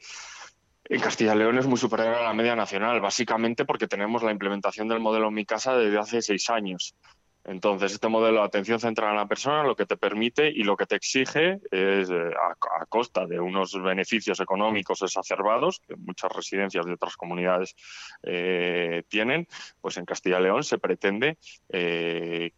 [0.85, 4.31] en Castilla y León es muy superior a la media nacional, básicamente porque tenemos la
[4.31, 6.95] implementación del modelo Mi Casa desde hace seis años.
[7.43, 10.77] Entonces, este modelo de atención centrada en la persona lo que te permite y lo
[10.77, 12.31] que te exige es, eh,
[12.79, 17.75] a, costa de unos beneficios económicos exacerbados, que muchas residencias de otras comunidades
[18.23, 19.47] eh, tienen,
[19.79, 21.37] pues en Castilla y León se pretende
[21.69, 22.51] eh,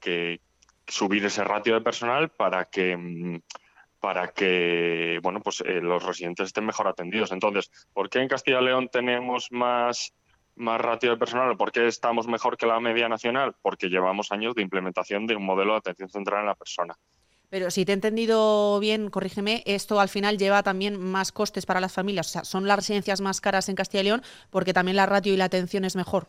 [0.86, 3.40] subir ese ratio de personal para que mm,
[4.04, 7.32] para que bueno, pues, eh, los residentes estén mejor atendidos.
[7.32, 10.13] Entonces, ¿por qué en Castilla y León tenemos más,
[10.56, 11.56] más ratio de personal?
[11.56, 13.56] ¿Por qué estamos mejor que la media nacional?
[13.62, 16.94] Porque llevamos años de implementación de un modelo de atención central en la persona.
[17.50, 21.80] Pero si te he entendido bien, corrígeme, esto al final lleva también más costes para
[21.80, 22.28] las familias.
[22.28, 25.34] O sea, son las residencias más caras en Castilla y León porque también la ratio
[25.34, 26.28] y la atención es mejor.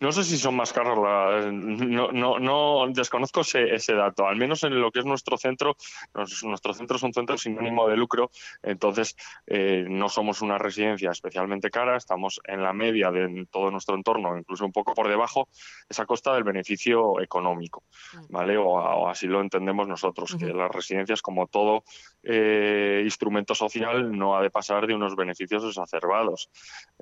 [0.00, 4.36] No sé si son más caras, la, no, no, no, desconozco ese, ese, dato, al
[4.36, 5.76] menos en lo que es nuestro centro,
[6.14, 8.30] nos, nuestro centro es un centro sin ánimo de lucro,
[8.62, 13.94] entonces eh, no somos una residencia especialmente cara, estamos en la media de todo nuestro
[13.94, 15.48] entorno, incluso un poco por debajo,
[15.88, 17.84] es a costa del beneficio económico,
[18.28, 18.56] ¿vale?
[18.56, 20.46] O, o así lo entendemos nosotros, uh -huh.
[20.46, 21.84] que las residencias, como todo
[22.22, 26.50] eh, instrumento social, no ha de pasar de unos beneficios exacerbados.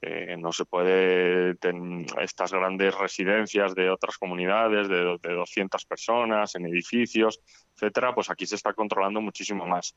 [0.00, 6.54] Eh, no se puede, ten, estas grandes residencias de otras comunidades, de, de 200 personas,
[6.54, 7.40] en edificios,
[7.74, 9.94] etcétera, pues aquí se está controlando muchísimo más,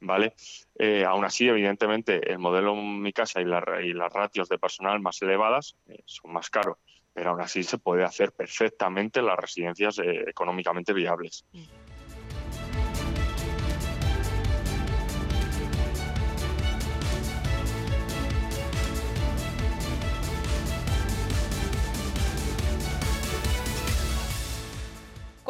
[0.00, 0.34] ¿vale?
[0.78, 5.00] Eh, aún así, evidentemente, el modelo Mi Casa y, la, y las ratios de personal
[5.00, 6.76] más elevadas eh, son más caros,
[7.12, 11.46] pero aún así se puede hacer perfectamente las residencias eh, económicamente viables.
[11.52, 11.81] Mm.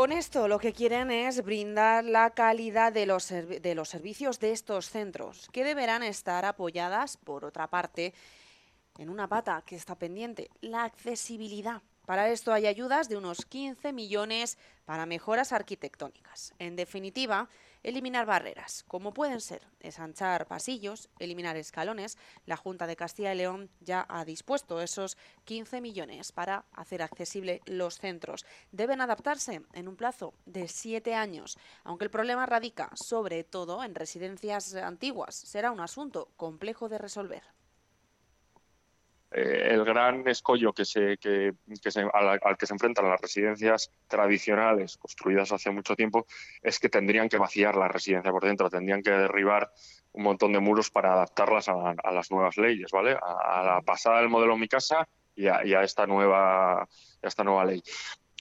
[0.02, 4.50] Con esto lo que quieren es brindar la calidad de los, de los servicios de
[4.50, 8.12] estos centros, que deberán estar apoyadas, por otra parte,
[8.98, 11.82] en una pata que está pendiente, la accesibilidad.
[12.04, 16.52] Para esto hay ayudas de unos 15 millones para mejoras arquitectónicas.
[16.58, 17.48] En definitiva,
[17.82, 22.16] eliminar barreras, como pueden ser desanchar pasillos, eliminar escalones.
[22.46, 27.60] La Junta de Castilla y León ya ha dispuesto esos 15 millones para hacer accesible
[27.66, 28.46] los centros.
[28.70, 33.94] Deben adaptarse en un plazo de siete años, aunque el problema radica sobre todo en
[33.94, 35.34] residencias antiguas.
[35.34, 37.42] Será un asunto complejo de resolver.
[39.34, 41.52] Eh, el gran escollo que se, que,
[42.12, 46.26] al, al, que se enfrentan las residencias tradicionales construidas hace mucho tiempo
[46.62, 49.70] es que tendrían que vaciar la residencia por dentro, tendrían que derribar
[50.12, 53.16] un montón de muros para adaptarlas a, las nuevas leyes, ¿vale?
[53.20, 56.88] A, la pasada del modelo Mi Casa y a, y a esta nueva a
[57.22, 57.82] esta nueva ley.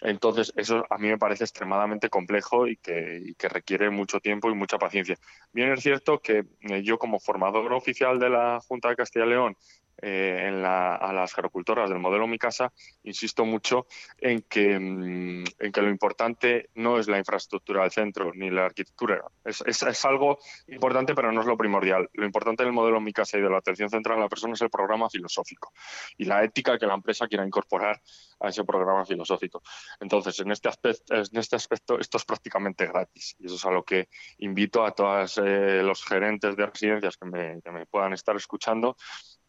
[0.01, 4.49] Entonces, eso a mí me parece extremadamente complejo y que, y que, requiere mucho tiempo
[4.49, 5.16] y mucha paciencia.
[5.53, 9.30] Bien es cierto que eh, yo como formador oficial de la Junta de Castilla y
[9.30, 9.55] León
[10.02, 12.72] eh, en la, a las gerocultoras del modelo Mi Casa,
[13.04, 13.88] insisto mucho
[14.18, 18.66] en que, mm, en que lo importante no es la infraestructura del centro ni la
[18.66, 19.22] arquitectura.
[19.43, 22.10] Es, es, es, algo importante, pero no es lo primordial.
[22.14, 24.62] Lo importante del modelo Mi Casa y de la atención central en la persona es
[24.62, 25.72] el programa filosófico
[26.18, 28.02] y la ética que la empresa quiera incorporar
[28.39, 29.62] a ese programa filosófico.
[29.99, 33.72] Entonces, en este aspecto, en este aspecto esto es prácticamente gratis y eso es a
[33.72, 38.14] lo que invito a todos eh, los gerentes de residencias que me, que me puedan
[38.14, 38.97] estar escuchando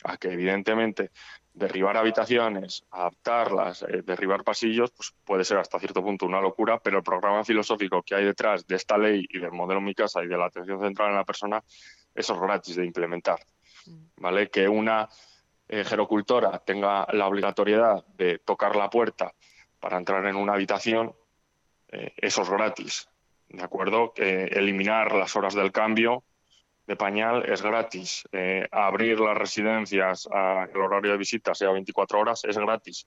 [0.04, 1.10] a que evidentemente
[1.54, 6.98] derribar habitaciones, adaptarlas, eh, derribar pasillos, pues puede ser hasta cierto punto una locura, pero
[6.98, 10.28] el programa filosófico que hay detrás de esta ley y del modelo Mi Casa y
[10.28, 11.62] de la atención central en la persona,
[12.14, 13.40] eso es gratis de implementar.
[14.16, 14.48] ¿Vale?
[14.48, 15.08] Que una
[15.68, 19.32] eh, gerocultora tenga la obligatoriedad de tocar la puerta
[19.80, 21.14] para entrar en una habitación,
[21.88, 23.08] eh, eso es gratis.
[23.48, 24.14] ¿De acuerdo?
[24.16, 26.24] Eliminar las horas del cambio
[26.86, 28.24] de pañal es gratis.
[28.32, 33.06] Eh, abrir las residencias al horario de visita sea 24 horas es gratis.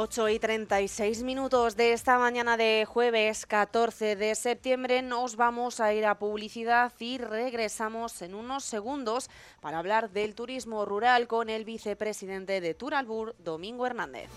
[0.00, 5.92] Ocho y 36 minutos de esta mañana de jueves 14 de septiembre nos vamos a
[5.92, 9.28] ir a publicidad y regresamos en unos segundos
[9.60, 14.30] para hablar del turismo rural con el vicepresidente de Turalbur, Domingo Hernández.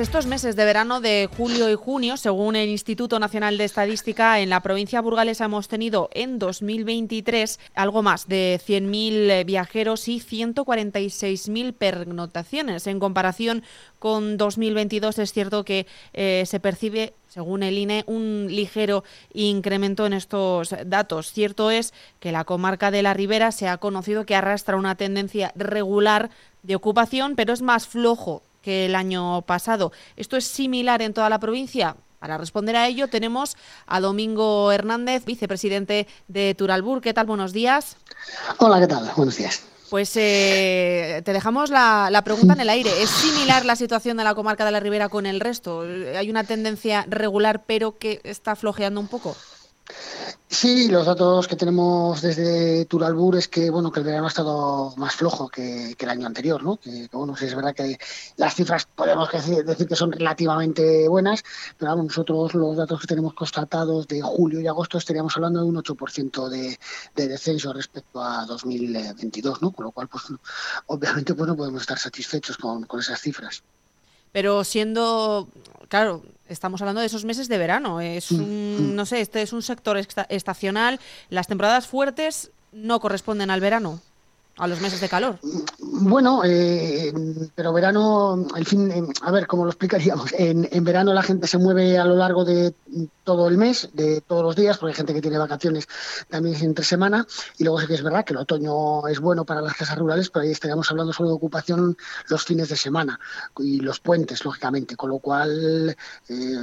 [0.00, 4.48] Estos meses de verano de julio y junio, según el Instituto Nacional de Estadística, en
[4.48, 12.86] la provincia burgalesa hemos tenido en 2023 algo más de 100.000 viajeros y 146.000 pernotaciones.
[12.86, 13.62] En comparación
[13.98, 20.14] con 2022 es cierto que eh, se percibe según el INE, un ligero incremento en
[20.14, 21.30] estos datos.
[21.30, 25.52] Cierto es que la comarca de la Ribera se ha conocido que arrastra una tendencia
[25.56, 26.30] regular
[26.62, 29.92] de ocupación, pero es más flojo que el año pasado.
[30.16, 31.96] ¿Esto es similar en toda la provincia?
[32.18, 33.56] Para responder a ello tenemos
[33.86, 37.00] a Domingo Hernández, vicepresidente de Turalbur.
[37.00, 37.26] ¿Qué tal?
[37.26, 37.96] Buenos días.
[38.58, 39.10] Hola, ¿qué tal?
[39.16, 39.62] Buenos días.
[39.88, 43.02] Pues eh, te dejamos la, la, pregunta en el aire.
[43.02, 45.80] ¿Es similar la situación de la comarca de la Ribera con el resto?
[46.16, 49.34] ¿Hay una tendencia regular pero que está flojeando un poco?
[50.52, 54.92] Sí, los datos que tenemos desde Turalbur es que bueno que el verano ha estado
[54.96, 56.76] más flojo que, el año anterior, ¿no?
[56.76, 57.96] Que, bueno, sí es verdad que
[58.36, 61.44] las cifras podemos decir, decir, que son relativamente buenas,
[61.78, 65.66] pero vamos, nosotros los datos que tenemos constatados de julio y agosto estaríamos hablando de
[65.66, 66.78] un 8% de,
[67.14, 69.70] de descenso respecto a 2022, ¿no?
[69.70, 70.24] Con lo cual, pues
[70.86, 73.62] obviamente pues no podemos estar satisfechos con, con esas cifras.
[74.32, 75.48] Pero siendo,
[75.88, 78.00] claro, estamos hablando de esos meses de verano.
[78.00, 79.96] Es un, no sé, este es un sector
[80.28, 81.00] estacional.
[81.28, 84.00] Las temporadas fuertes no corresponden al verano.
[84.60, 85.38] A los meses de calor.
[85.78, 87.12] Bueno, eh,
[87.54, 90.32] pero verano, el fin, eh, a ver, ¿cómo lo explicaríamos?
[90.34, 92.74] En, en, verano la gente se mueve a lo largo de
[93.24, 95.88] todo el mes, de todos los días, porque hay gente que tiene vacaciones
[96.28, 97.26] también entre semana,
[97.58, 100.28] y luego sí que es verdad que el otoño es bueno para las casas rurales,
[100.30, 101.96] pero ahí estaríamos hablando solo de ocupación
[102.28, 103.18] los fines de semana
[103.58, 105.96] y los puentes, lógicamente, con lo cual
[106.28, 106.56] eh,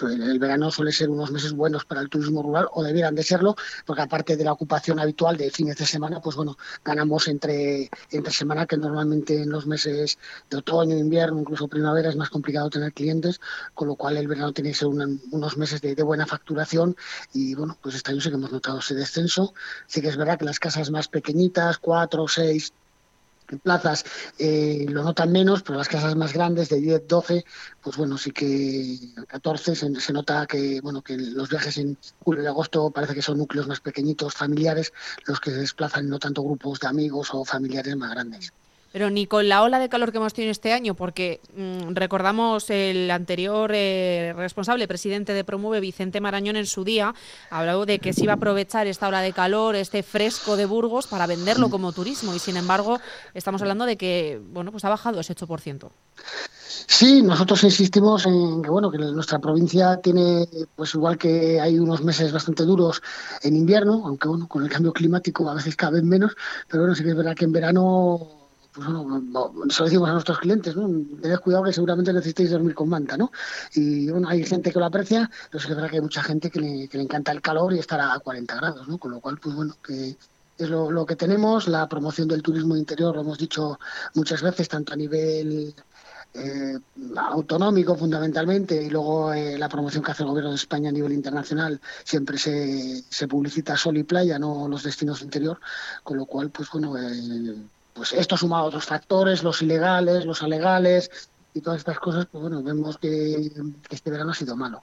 [0.00, 3.56] el verano suele ser unos meses buenos para el turismo rural, o debieran de serlo,
[3.84, 8.32] porque aparte de la ocupación habitual de fines de semana, pues bueno, ganamos entre, entre
[8.32, 10.18] semana, que normalmente en los meses
[10.50, 13.40] de otoño, invierno, incluso primavera es más complicado tener clientes,
[13.74, 16.96] con lo cual el verano tiene que ser unos meses de, buena facturación
[17.32, 19.54] y bueno, pues este año sí que hemos notado ese descenso.
[19.86, 22.72] Sí que es verdad que las casas más pequeñitas, cuatro, seis,
[23.56, 24.04] plazas
[24.38, 27.44] eh, lo notan menos, pero las casas más grandes de 10, 12,
[27.80, 32.42] pues bueno, sí que 14 se, se, nota que bueno que los viajes en julio
[32.42, 34.92] y agosto parece que son núcleos más pequeñitos, familiares,
[35.26, 38.52] los que se desplazan, no tanto grupos de amigos o familiares más grandes.
[38.92, 42.70] Pero ni con la ola de calor que hemos tenido este año, porque mmm, recordamos
[42.70, 47.14] el anterior eh, responsable, presidente de Promueve, Vicente Marañón, en su día,
[47.50, 51.06] habló de que se iba a aprovechar esta ola de calor, este fresco de Burgos,
[51.06, 52.34] para venderlo como turismo.
[52.34, 53.00] Y sin embargo,
[53.34, 55.88] estamos hablando de que bueno, pues ha bajado ese 8%.
[56.86, 62.02] Sí, nosotros insistimos en que bueno que nuestra provincia tiene, pues igual que hay unos
[62.02, 63.02] meses bastante duros
[63.42, 66.36] en invierno, aunque bueno con el cambio climático a veces caben menos,
[66.68, 68.41] pero bueno sí que es verdad que en verano
[68.72, 69.22] pues bueno,
[69.68, 70.88] eso decimos a nuestros clientes, ¿no?
[71.20, 73.30] Tened cuidado que seguramente necesitéis dormir con manta, ¿no?
[73.74, 76.60] Y bueno, hay gente que lo aprecia, pero es verdad que hay mucha gente que
[76.60, 78.98] le, que le encanta el calor y estar a 40 grados, ¿no?
[78.98, 79.76] Con lo cual, pues bueno,
[80.58, 83.78] es lo, lo, que tenemos, la promoción del turismo interior, lo hemos dicho
[84.14, 85.74] muchas veces, tanto a nivel
[86.34, 86.78] eh,
[87.16, 91.12] autonómico fundamentalmente y luego eh, la promoción que hace el gobierno de España a nivel
[91.12, 95.60] internacional siempre se, se publicita sol y playa, no los destinos interior,
[96.02, 97.54] con lo cual, pues bueno, eh,
[97.94, 101.10] pues esto sumado a otros factores, los ilegales, los alegales
[101.54, 103.50] y todas estas cosas, pues bueno, vemos que,
[103.88, 104.82] que este verano ha sido malo.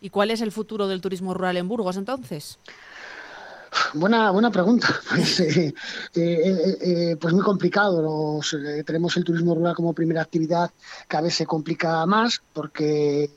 [0.00, 2.58] ¿Y cuál es el futuro del turismo rural en Burgos entonces?
[3.94, 4.88] Buena, buena pregunta.
[5.08, 5.74] Pues, eh,
[6.14, 8.02] eh, eh, pues muy complicado.
[8.02, 10.70] Los, tenemos el turismo rural como primera actividad,
[11.06, 13.30] cada vez se complica más porque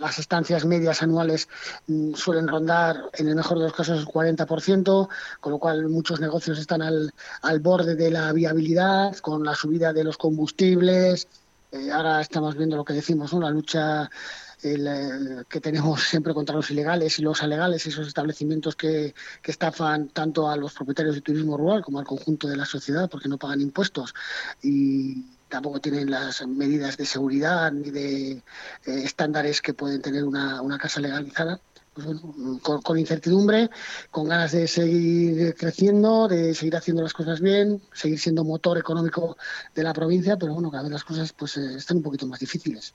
[0.00, 1.48] las estancias medias anuales
[1.86, 5.08] mm, suelen rondar, en el mejor de los casos, el 40%,
[5.40, 9.92] con lo cual muchos negocios están al, al borde de la viabilidad, con la subida
[9.92, 11.28] de los combustibles.
[11.70, 13.40] Eh, ahora estamos viendo lo que decimos, ¿no?
[13.40, 14.10] la lucha
[14.62, 20.08] el, que tenemos siempre contra los ilegales y los alegales, esos establecimientos que, que, estafan
[20.08, 23.38] tanto a los propietarios de turismo rural como al conjunto de la sociedad porque no
[23.38, 24.14] pagan impuestos
[24.62, 28.42] y tampoco tienen las medidas de seguridad ni de eh,
[28.86, 31.60] estándares que pueden tener una, una casa legalizada.
[31.92, 33.68] Pues bueno, con, incertidumbre,
[34.12, 39.36] con ganas de seguir creciendo, de seguir haciendo las cosas bien, seguir siendo motor económico
[39.74, 42.38] de la provincia, pero bueno, cada vez las cosas pues eh, están un poquito más
[42.38, 42.94] difíciles.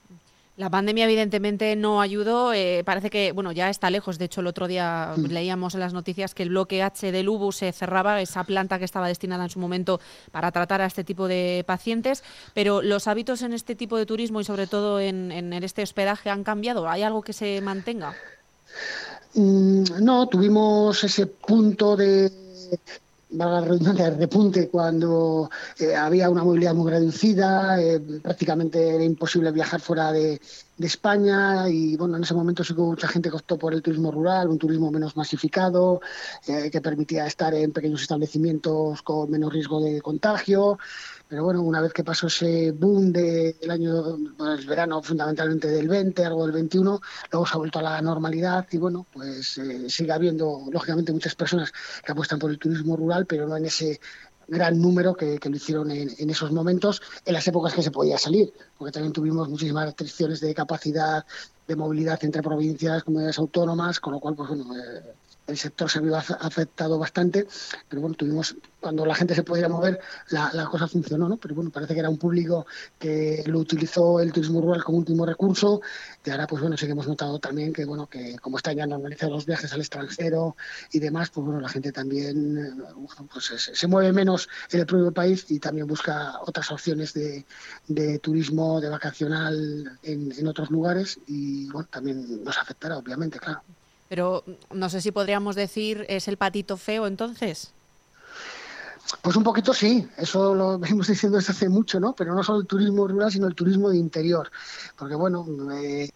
[0.58, 4.48] La pandemia evidentemente no ayudó, eh, parece que bueno ya está lejos, de hecho el
[4.48, 5.26] otro día mm.
[5.26, 8.86] leíamos en las noticias que el bloque H del UBU se cerraba, esa planta que
[8.86, 10.00] estaba destinada en su momento
[10.32, 14.40] para tratar a este tipo de pacientes, pero los hábitos en este tipo de turismo
[14.40, 18.16] y sobre todo en, en este hospedaje han cambiado, ¿hay algo que se mantenga?
[19.34, 22.32] Mm, no, tuvimos ese punto de
[23.30, 25.50] la redundancia, repunte cuando
[25.80, 30.40] eh, había una movilidad muy reducida, eh, prácticamente era imposible viajar fuera de,
[30.78, 33.74] de, España y bueno, en ese momento sí que hubo mucha gente que optó por
[33.74, 36.02] el turismo rural, un turismo menos masificado,
[36.48, 40.78] eh, que permitía estar en pequeños establecimientos con menos riesgo de contagio.
[41.28, 45.68] Pero bueno, una vez que pasó ese boom del de año, bueno, el verano fundamentalmente
[45.68, 47.02] del 20, algo del 21,
[47.32, 51.34] luego se ha vuelto a la normalidad y bueno, pues eh, sigue habiendo lógicamente muchas
[51.34, 51.74] personas
[52.04, 54.00] que apuestan por el turismo rural, pero no en ese
[54.48, 58.20] gran número que, lo hicieron en, en, esos momentos, en las épocas que se podía
[58.20, 61.26] salir, porque también tuvimos muchísimas restricciones de capacidad
[61.68, 65.16] de movilidad entre provincias, comunidades autónomas, con lo cual, pues bueno, eh,
[65.48, 67.48] el sector se vio afectado bastante,
[67.88, 71.38] pero bueno, tuvimos, cuando la gente se podía mover, la, la, cosa funcionó, ¿no?
[71.38, 72.66] Pero bueno, parece que era un público
[72.98, 75.82] que lo utilizó el turismo rural como último recurso,
[76.24, 78.88] y ahora, pues bueno, sí que hemos notado también que, bueno, que como están ya
[78.88, 80.56] normalizados los viajes al extranjero
[80.92, 82.84] y demás, pues bueno, la gente también
[83.32, 87.46] pues se, se mueve menos en el propio país y también busca otras opciones de,
[87.88, 93.62] de turismo, de vacacional en, en otros lugares, y bueno, también nos afectará, obviamente, claro.
[94.10, 97.72] Pero no sé si podríamos decir, ¿es el patito feo entonces?
[99.22, 102.14] Pues un poquito sí, eso lo venimos diciendo desde hace mucho, ¿no?
[102.14, 104.52] Pero no solo el turismo rural, sino el turismo de interior.
[104.98, 106.10] Porque, bueno, eh,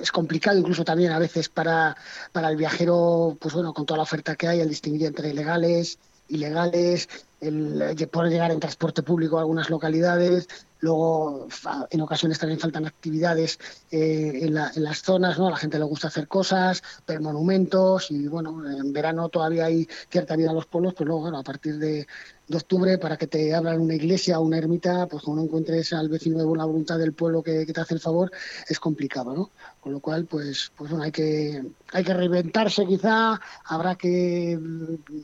[0.00, 1.96] es complicado incluso también a veces para,
[2.32, 5.98] para el viajero, pues bueno, con toda la oferta que hay, el distinguir entre legales,
[6.28, 7.08] ilegales,
[7.40, 10.48] el, eh, poder llegar en transporte público a algunas localidades,
[10.80, 11.48] luego
[11.90, 13.58] en ocasiones también faltan actividades
[13.90, 15.48] eh, en, las zonas, ¿no?
[15.48, 19.88] A la gente le gusta hacer cosas, ver monumentos y bueno, en verano todavía hay
[20.10, 22.06] cierta vida en los pueblos, pero luego a partir de,
[22.48, 25.92] de octubre para que te abran una iglesia o una ermita, pues como no encuentres
[25.92, 28.32] al vecino de buena voluntad del pueblo que, te hace el favor,
[28.68, 29.50] es complicado, ¿no?
[29.80, 34.58] Con lo cual, pues, pues bueno, hay que, hay que reinventarse quizá, habrá que,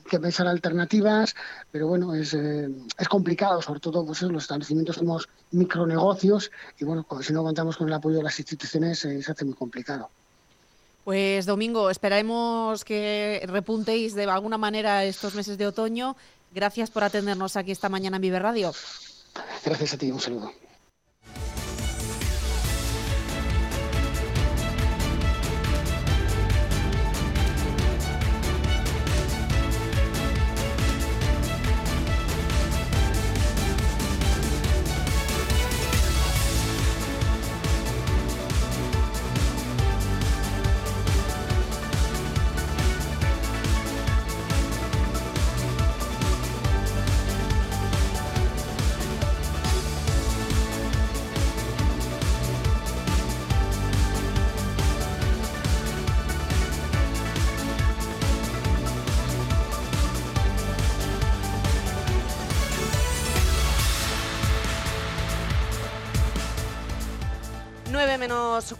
[0.08, 1.34] que pensar alternativas,
[1.72, 2.68] pero bueno, es, eh,
[2.98, 7.88] es complicado, sobre todo pues, los establecimientos somos micronegocios y bueno, si no contamos con
[7.88, 10.10] el apoyo de las instituciones eh, se hace muy complicado.
[11.04, 16.16] Pues Domingo, esperaremos que repuntéis de alguna manera estos meses de otoño
[16.54, 18.72] Gracias por atendernos aquí esta mañana en Vive Radio.
[19.64, 20.52] Gracias a ti, un saludo.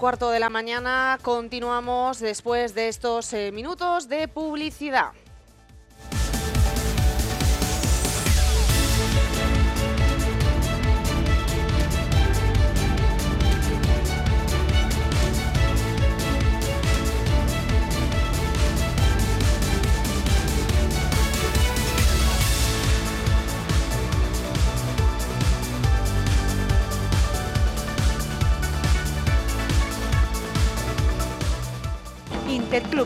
[0.05, 5.13] Cuarto de la mañana, continuamos después de estos eh, minutos de publicidad.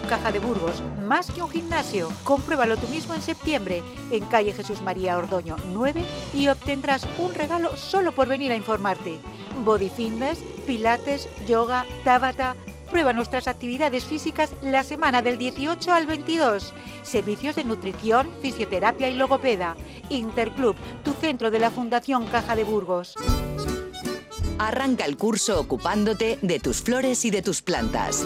[0.09, 2.09] Caja de Burgos, más que un gimnasio.
[2.24, 6.02] Compruébalo tú mismo en septiembre en calle Jesús María Ordoño 9
[6.32, 9.18] y obtendrás un regalo solo por venir a informarte.
[9.64, 12.56] Body fitness, pilates, yoga, tabata.
[12.90, 16.72] Prueba nuestras actividades físicas la semana del 18 al 22.
[17.02, 19.76] Servicios de nutrición, fisioterapia y logopeda.
[20.09, 23.14] Interclub, tu centro de la Fundación Caja de Burgos.
[24.59, 28.24] Arranca el curso ocupándote de tus flores y de tus plantas.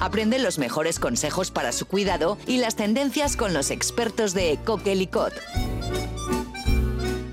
[0.00, 5.32] Aprende los mejores consejos para su cuidado y las tendencias con los expertos de Coquelicot.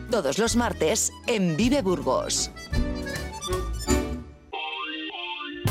[0.09, 2.51] Todos los martes en Vive Burgos.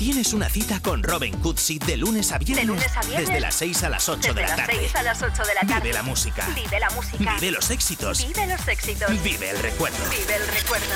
[0.00, 2.90] Tienes una cita con Robin Cootsy de lunes a viernes.
[3.06, 4.72] Desde las 6 a las 8 de la tarde.
[4.72, 5.80] Desde las 6 a las 8 de la tarde.
[5.82, 6.48] Vive la música.
[6.54, 7.34] Vive la música.
[7.34, 8.26] Vive los éxitos.
[8.26, 9.22] Vive los éxitos.
[9.22, 9.98] Vive el recuerdo.
[10.08, 10.86] Vive el recuerdo.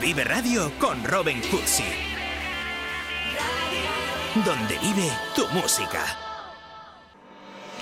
[0.00, 1.84] Vive Radio con Robin Cootsy.
[4.42, 6.06] Donde vive tu música.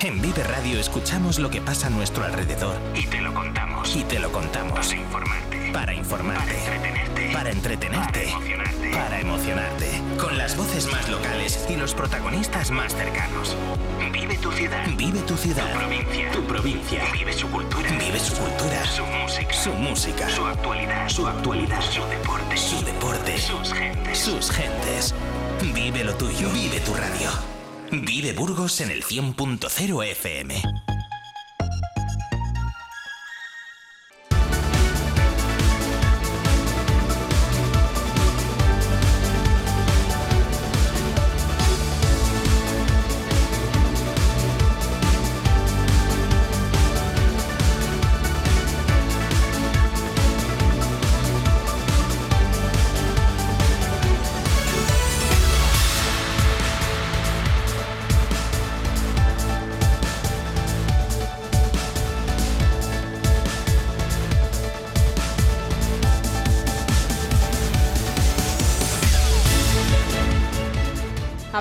[0.01, 2.77] En Vive Radio escuchamos lo que pasa a nuestro alrededor.
[2.93, 3.95] Y te lo contamos.
[3.95, 4.87] Y te lo contamos.
[4.87, 5.71] Para informarte.
[5.71, 6.53] Para informarte.
[6.53, 7.31] Para entretenerte.
[7.31, 8.19] Para entretenerte.
[8.19, 8.64] Para emocionarte.
[8.95, 10.01] Para emocionarte.
[10.17, 13.57] Con las voces más locales y los protagonistas más cercanos.
[14.13, 14.87] Vive tu ciudad.
[14.95, 15.69] Vive tu ciudad.
[15.69, 16.31] Tu provincia.
[16.31, 17.03] Tu provincia.
[17.11, 17.89] Vive su cultura.
[17.91, 18.85] Vive su cultura.
[18.85, 19.53] Su música.
[19.53, 20.29] Su música.
[20.29, 21.09] Su actualidad.
[21.09, 21.81] Su actualidad.
[21.81, 22.55] Su deporte.
[22.55, 23.37] Su deporte.
[23.37, 24.17] Sus gentes.
[24.17, 25.13] Sus gentes.
[25.73, 26.49] Vive lo tuyo.
[26.51, 27.29] Vive tu radio.
[27.91, 30.84] Vive Burgos en el 100.0 FM.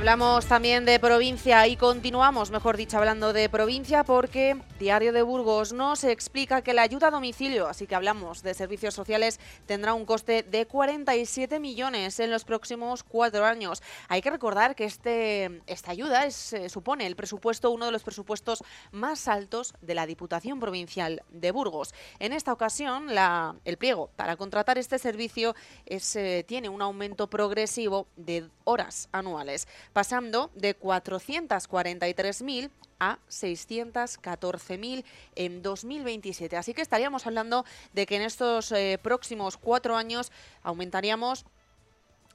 [0.05, 5.73] Hablamos también de provincia y continuamos, mejor dicho, hablando de provincia porque Diario de Burgos
[5.73, 10.05] nos explica que la ayuda a domicilio, así que hablamos de servicios sociales, tendrá un
[10.05, 13.83] coste de 47 millones en los próximos cuatro años.
[14.09, 18.03] Hay que recordar que este, esta ayuda es, eh, supone el presupuesto, uno de los
[18.03, 21.95] presupuestos más altos de la Diputación Provincial de Burgos.
[22.19, 25.55] En esta ocasión, la, el pliego para contratar este servicio
[25.87, 32.69] es, eh, tiene un aumento progresivo de horas anuales pasando de 443.000
[32.99, 35.05] a 614.000
[35.37, 36.59] en 2027.
[36.59, 37.65] Así que estaríamos hablando
[37.95, 40.31] de que en estos eh, próximos cuatro años
[40.63, 41.47] aumentaríamos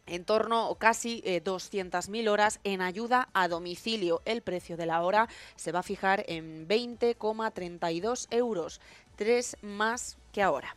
[0.07, 4.21] en torno a casi 200.000 eh, horas en ayuda a domicilio.
[4.25, 8.81] El precio de la hora se va a fijar en 20,32 euros,
[9.15, 10.75] tres más que ahora.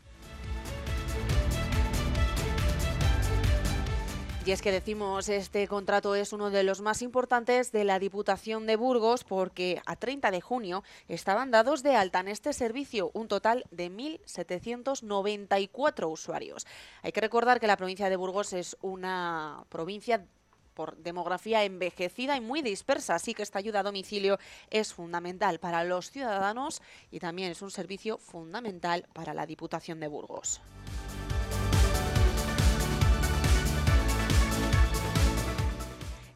[4.44, 8.66] Y es que decimos, este contrato es uno de los más importantes de la Diputación
[8.66, 13.28] de Burgos porque a 30 de junio estaban dados de alta en este servicio un
[13.28, 16.66] total de 1.794 usuarios.
[17.02, 20.26] Hay que recordar que la provincia de Burgos es una provincia
[20.74, 24.40] por demografía envejecida y muy dispersa, así que esta ayuda a domicilio
[24.70, 26.82] es fundamental para los ciudadanos
[27.12, 30.60] y también es un servicio fundamental para la Diputación de Burgos.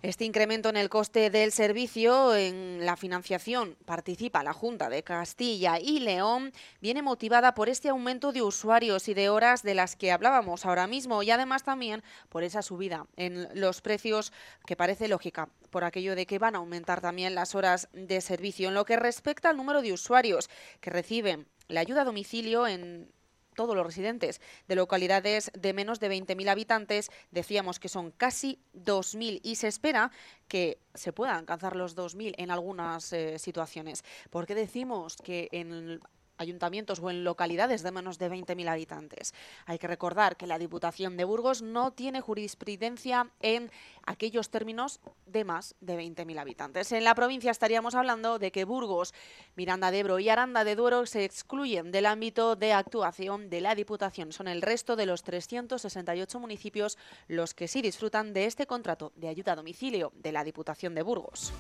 [0.03, 5.81] Este incremento en el coste del servicio en la financiación participa la Junta de Castilla
[5.81, 10.13] y León viene motivada por este aumento de usuarios y de horas de las que
[10.13, 14.33] hablábamos ahora mismo y además también por esa subida en los precios
[14.67, 18.69] que parece lógica por aquello de que van a aumentar también las horas de servicio.
[18.69, 23.11] En lo que respecta al número de usuarios que reciben la ayuda a domicilio en
[23.57, 27.11] todos los residentes de localidades de menos de 20.000 habitantes.
[27.33, 30.13] Decíamos que son casi 2.000 y se espera
[30.47, 34.05] que se puedan alcanzar los 2.000 en algunas eh, situaciones.
[34.31, 36.01] ¿Por qué decimos que en
[36.39, 39.35] ayuntamientos o en localidades de menos de 20.000 habitantes.
[39.67, 43.71] Hay que recordar que la Diputación de Burgos no tiene jurisprudencia en
[44.05, 46.93] aquellos términos de más de 20.000 habitantes.
[46.93, 49.15] En la provincia estaríamos hablando de que Burgos,
[49.57, 53.75] Miranda de Ebro y Aranda de Duero se excluyen del ámbito de actuación de la
[53.75, 54.33] Diputación.
[54.33, 59.29] Son el resto de los 368 municipios los que sí disfrutan de este contrato de
[59.29, 61.53] ayuda a domicilio de la Diputación de Burgos.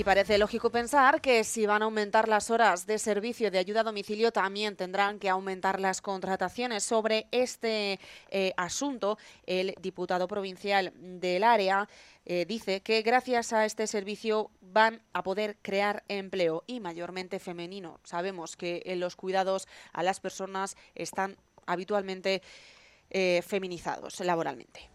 [0.00, 3.80] Y parece lógico pensar que si van a aumentar las horas de servicio de ayuda
[3.80, 6.84] a domicilio, también tendrán que aumentar las contrataciones.
[6.84, 11.86] Sobre este eh, asunto, el diputado provincial del área
[12.24, 18.00] eh, dice que gracias a este servicio van a poder crear empleo y mayormente femenino.
[18.02, 21.36] Sabemos que en los cuidados a las personas están
[21.66, 22.40] habitualmente
[23.10, 24.88] eh, feminizados laboralmente.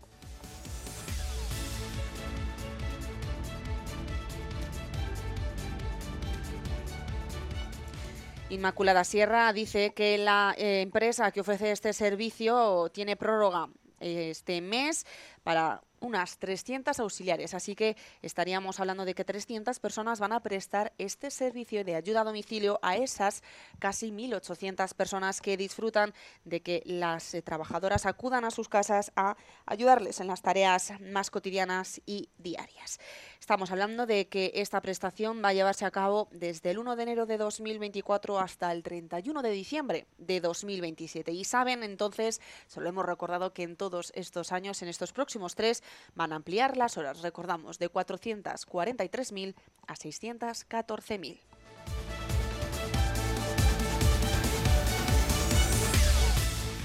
[8.49, 13.69] Inmaculada Sierra dice que la eh, empresa que ofrece este servicio tiene prórroga
[13.99, 15.07] eh, este mes
[15.45, 20.91] para unas 300 auxiliares, así que estaríamos hablando de que 300 personas van a prestar
[20.97, 23.43] este servicio de ayuda a domicilio a esas
[23.79, 29.37] casi 1.800 personas que disfrutan de que las eh, trabajadoras acudan a sus casas a
[29.65, 32.99] ayudarles en las tareas más cotidianas y diarias.
[33.39, 37.03] Estamos hablando de que esta prestación va a llevarse a cabo desde el 1 de
[37.03, 41.31] enero de 2024 hasta el 31 de diciembre de 2027.
[41.31, 45.83] Y saben entonces, solo hemos recordado que en todos estos años, en estos próximos tres,
[46.15, 49.55] van a ampliar las horas, recordamos, de 443.000
[49.87, 51.39] a 614.000.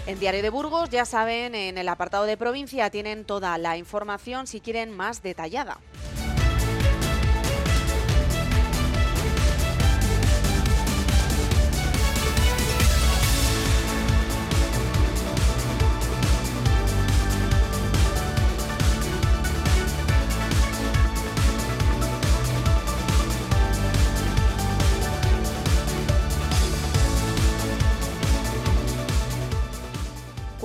[0.07, 4.49] En Diario de Burgos, ya saben, en el apartado de provincia tienen toda la información
[4.49, 5.79] si quieren más detallada.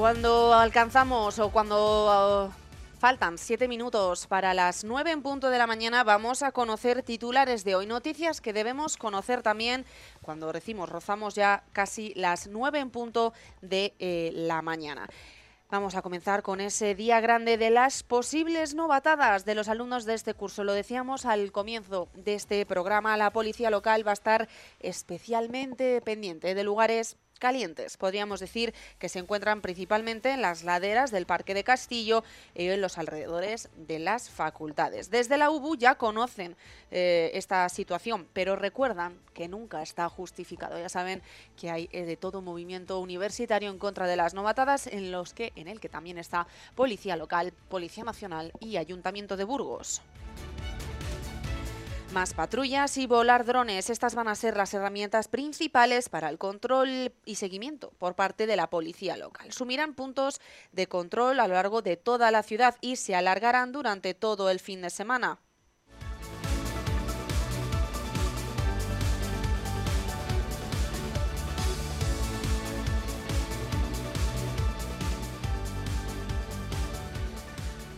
[0.05, 5.65] Cuando alcanzamos o cuando uh, faltan siete minutos para las nueve en punto de la
[5.65, 7.87] mañana, vamos a conocer titulares de hoy.
[7.87, 9.83] Noticias que debemos conocer también
[10.21, 13.33] cuando decimos, rozamos ya casi las nueve en punto
[13.63, 15.09] de eh, la mañana.
[15.71, 20.13] Vamos a comenzar con ese día grande de las posibles novatadas de los alumnos de
[20.13, 20.63] este curso.
[20.63, 24.47] Lo decíamos al comienzo de este programa, la policía local va a estar
[24.79, 27.97] especialmente pendiente de lugares calientes.
[27.97, 32.23] Podríamos decir que se encuentran principalmente en las laderas del Parque de Castillo
[32.53, 35.09] y en los alrededores de las facultades.
[35.09, 36.55] Desde la UBU ya conocen
[36.91, 40.79] eh, esta situación, pero recuerdan que nunca está justificado.
[40.79, 41.21] Ya saben
[41.59, 45.51] que hay eh, de todo movimiento universitario en contra de las novatadas, en los que
[45.55, 50.01] en el que también está Policía Local, Policía Nacional y Ayuntamiento de Burgos.
[52.15, 53.89] Más patrullas y volar drones.
[53.89, 58.55] Estas van a ser las herramientas principales para el control y seguimiento por parte de
[58.55, 59.51] la policía local.
[59.51, 60.39] Sumirán puntos
[60.71, 64.61] de control a lo largo de toda la ciudad y se alargarán durante todo el
[64.61, 65.39] fin de semana.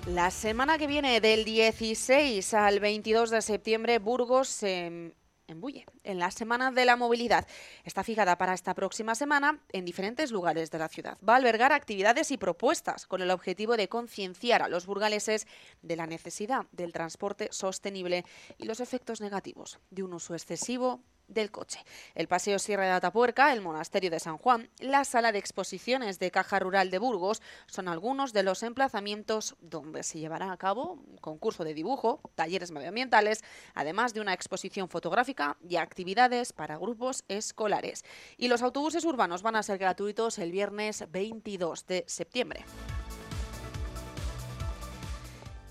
[0.07, 5.13] La semana que viene, del 16 al 22 de septiembre, Burgos se
[5.47, 7.45] embulle en la Semana de la Movilidad.
[7.83, 11.17] Está fijada para esta próxima semana en diferentes lugares de la ciudad.
[11.27, 15.45] Va a albergar actividades y propuestas con el objetivo de concienciar a los burgaleses
[15.81, 18.23] de la necesidad del transporte sostenible
[18.57, 21.83] y los efectos negativos de un uso excesivo del coche.
[22.15, 26.31] El Paseo Sierra de Atapuerca, el Monasterio de San Juan, la Sala de Exposiciones de
[26.31, 31.17] Caja Rural de Burgos son algunos de los emplazamientos donde se llevará a cabo un
[31.17, 38.03] concurso de dibujo, talleres medioambientales, además de una exposición fotográfica y actividades para grupos escolares.
[38.37, 42.65] Y los autobuses urbanos van a ser gratuitos el viernes 22 de septiembre.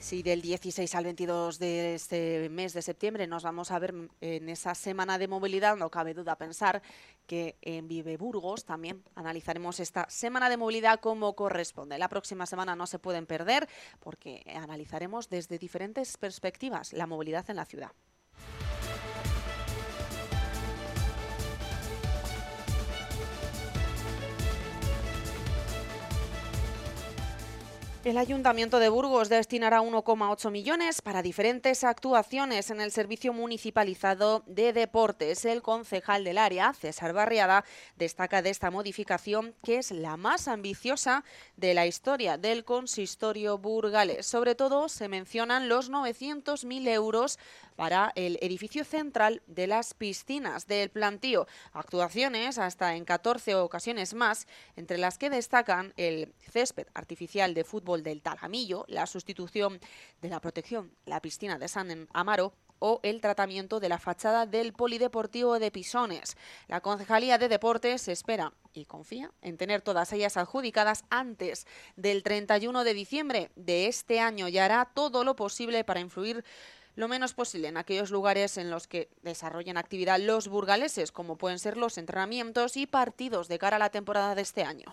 [0.06, 4.48] Si del 16 al 22 de este mes de septiembre nos vamos a ver en
[4.48, 6.80] esa semana de movilidad, no cabe duda pensar
[7.26, 11.98] que en Vive Burgos también analizaremos esta semana de movilidad como corresponde.
[11.98, 17.56] La próxima semana no se pueden perder porque analizaremos desde diferentes perspectivas la movilidad en
[17.56, 17.90] la ciudad.
[28.06, 34.72] El Ayuntamiento de Burgos destinará 1,8 millones para diferentes actuaciones en el servicio municipalizado de
[34.72, 35.44] deportes.
[35.44, 37.64] El concejal del área, César Barriada,
[37.96, 41.24] destaca de esta modificación que es la más ambiciosa
[41.56, 44.24] de la historia del consistorio burgales.
[44.24, 47.40] Sobre todo se mencionan los 900.000 euros
[47.76, 51.46] para el edificio central de las piscinas del plantío.
[51.72, 58.02] Actuaciones hasta en 14 ocasiones más, entre las que destacan el césped artificial de fútbol
[58.02, 59.78] del Talamillo, la sustitución
[60.20, 64.72] de la protección, la piscina de San Amaro o el tratamiento de la fachada del
[64.72, 66.36] Polideportivo de Pisones.
[66.68, 71.66] La Concejalía de Deportes espera y confía en tener todas ellas adjudicadas antes
[71.96, 76.44] del 31 de diciembre de este año y hará todo lo posible para influir
[76.96, 81.58] lo menos posible en aquellos lugares en los que desarrollen actividad los burgaleses, como pueden
[81.58, 84.86] ser los entrenamientos y partidos de cara a la temporada de este año.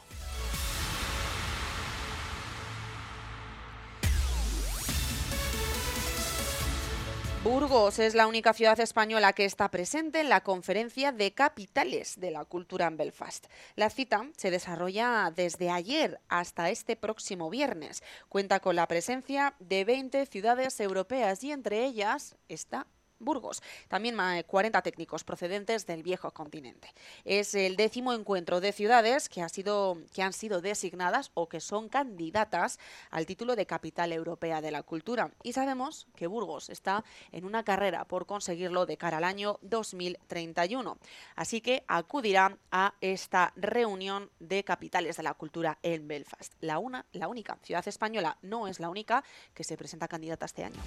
[7.43, 12.31] Burgos es la única ciudad española que está presente en la conferencia de capitales de
[12.31, 13.47] la cultura en Belfast.
[13.75, 18.01] La cita se desarrolla desde ayer hasta este próximo viernes.
[18.29, 22.87] Cuenta con la presencia de 20 ciudades europeas y entre ellas está
[23.19, 23.61] Burgos.
[23.87, 26.93] También 40 técnicos procedentes del viejo continente.
[27.25, 31.59] Es el décimo encuentro de ciudades que, ha sido, que han sido designadas o que
[31.59, 32.79] son candidatas
[33.11, 35.31] al título de capital europea de la cultura.
[35.43, 40.97] Y sabemos que Burgos está en una carrera por conseguirlo de cara al año 2031.
[41.35, 46.53] Así que acudirá a esta reunión de capitales de la cultura en Belfast.
[46.61, 50.63] La, una, la única ciudad española no es la única que se presenta candidata este
[50.63, 50.81] año.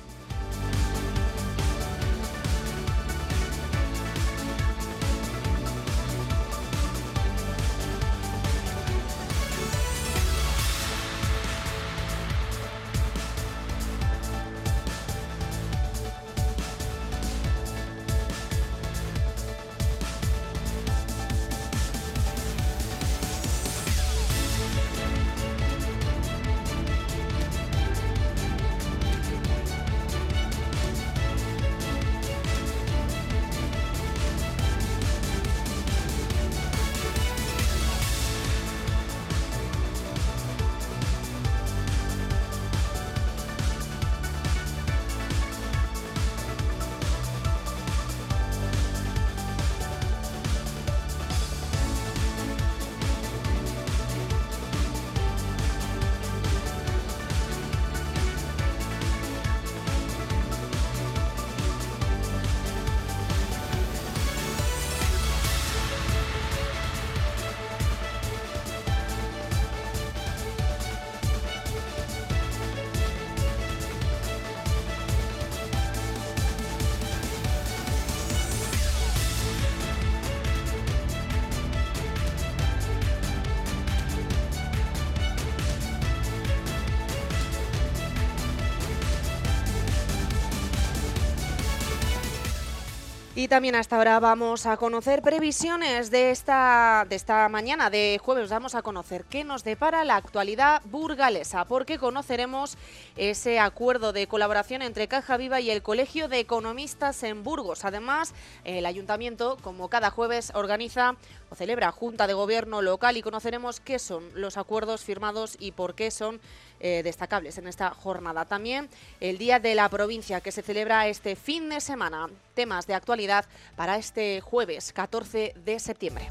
[93.47, 98.51] Y también hasta ahora vamos a conocer previsiones de esta, de esta mañana, de jueves.
[98.51, 102.76] Vamos a conocer qué nos depara la actualidad burgalesa, porque conoceremos
[103.16, 107.84] ese acuerdo de colaboración entre Caja Viva y el Colegio de Economistas en Burgos.
[107.84, 108.34] Además,
[108.64, 111.14] el ayuntamiento, como cada jueves, organiza
[111.55, 116.11] celebra Junta de Gobierno local y conoceremos qué son los acuerdos firmados y por qué
[116.11, 116.40] son
[116.80, 118.44] eh, destacables en esta jornada.
[118.44, 118.88] También
[119.20, 122.28] el Día de la Provincia que se celebra este fin de semana.
[122.55, 123.44] Temas de actualidad
[123.76, 126.26] para este jueves 14 de septiembre.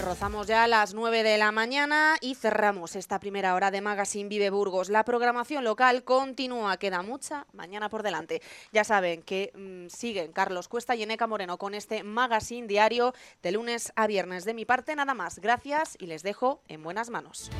[0.00, 4.28] Rozamos ya a las 9 de la mañana y cerramos esta primera hora de Magazine
[4.28, 4.88] Vive Burgos.
[4.88, 8.40] La programación local continúa, queda mucha mañana por delante.
[8.72, 13.52] Ya saben que mm, siguen Carlos Cuesta y Eneca Moreno con este Magazine diario de
[13.52, 14.44] lunes a viernes.
[14.44, 15.38] De mi parte, nada más.
[15.38, 17.50] Gracias y les dejo en buenas manos.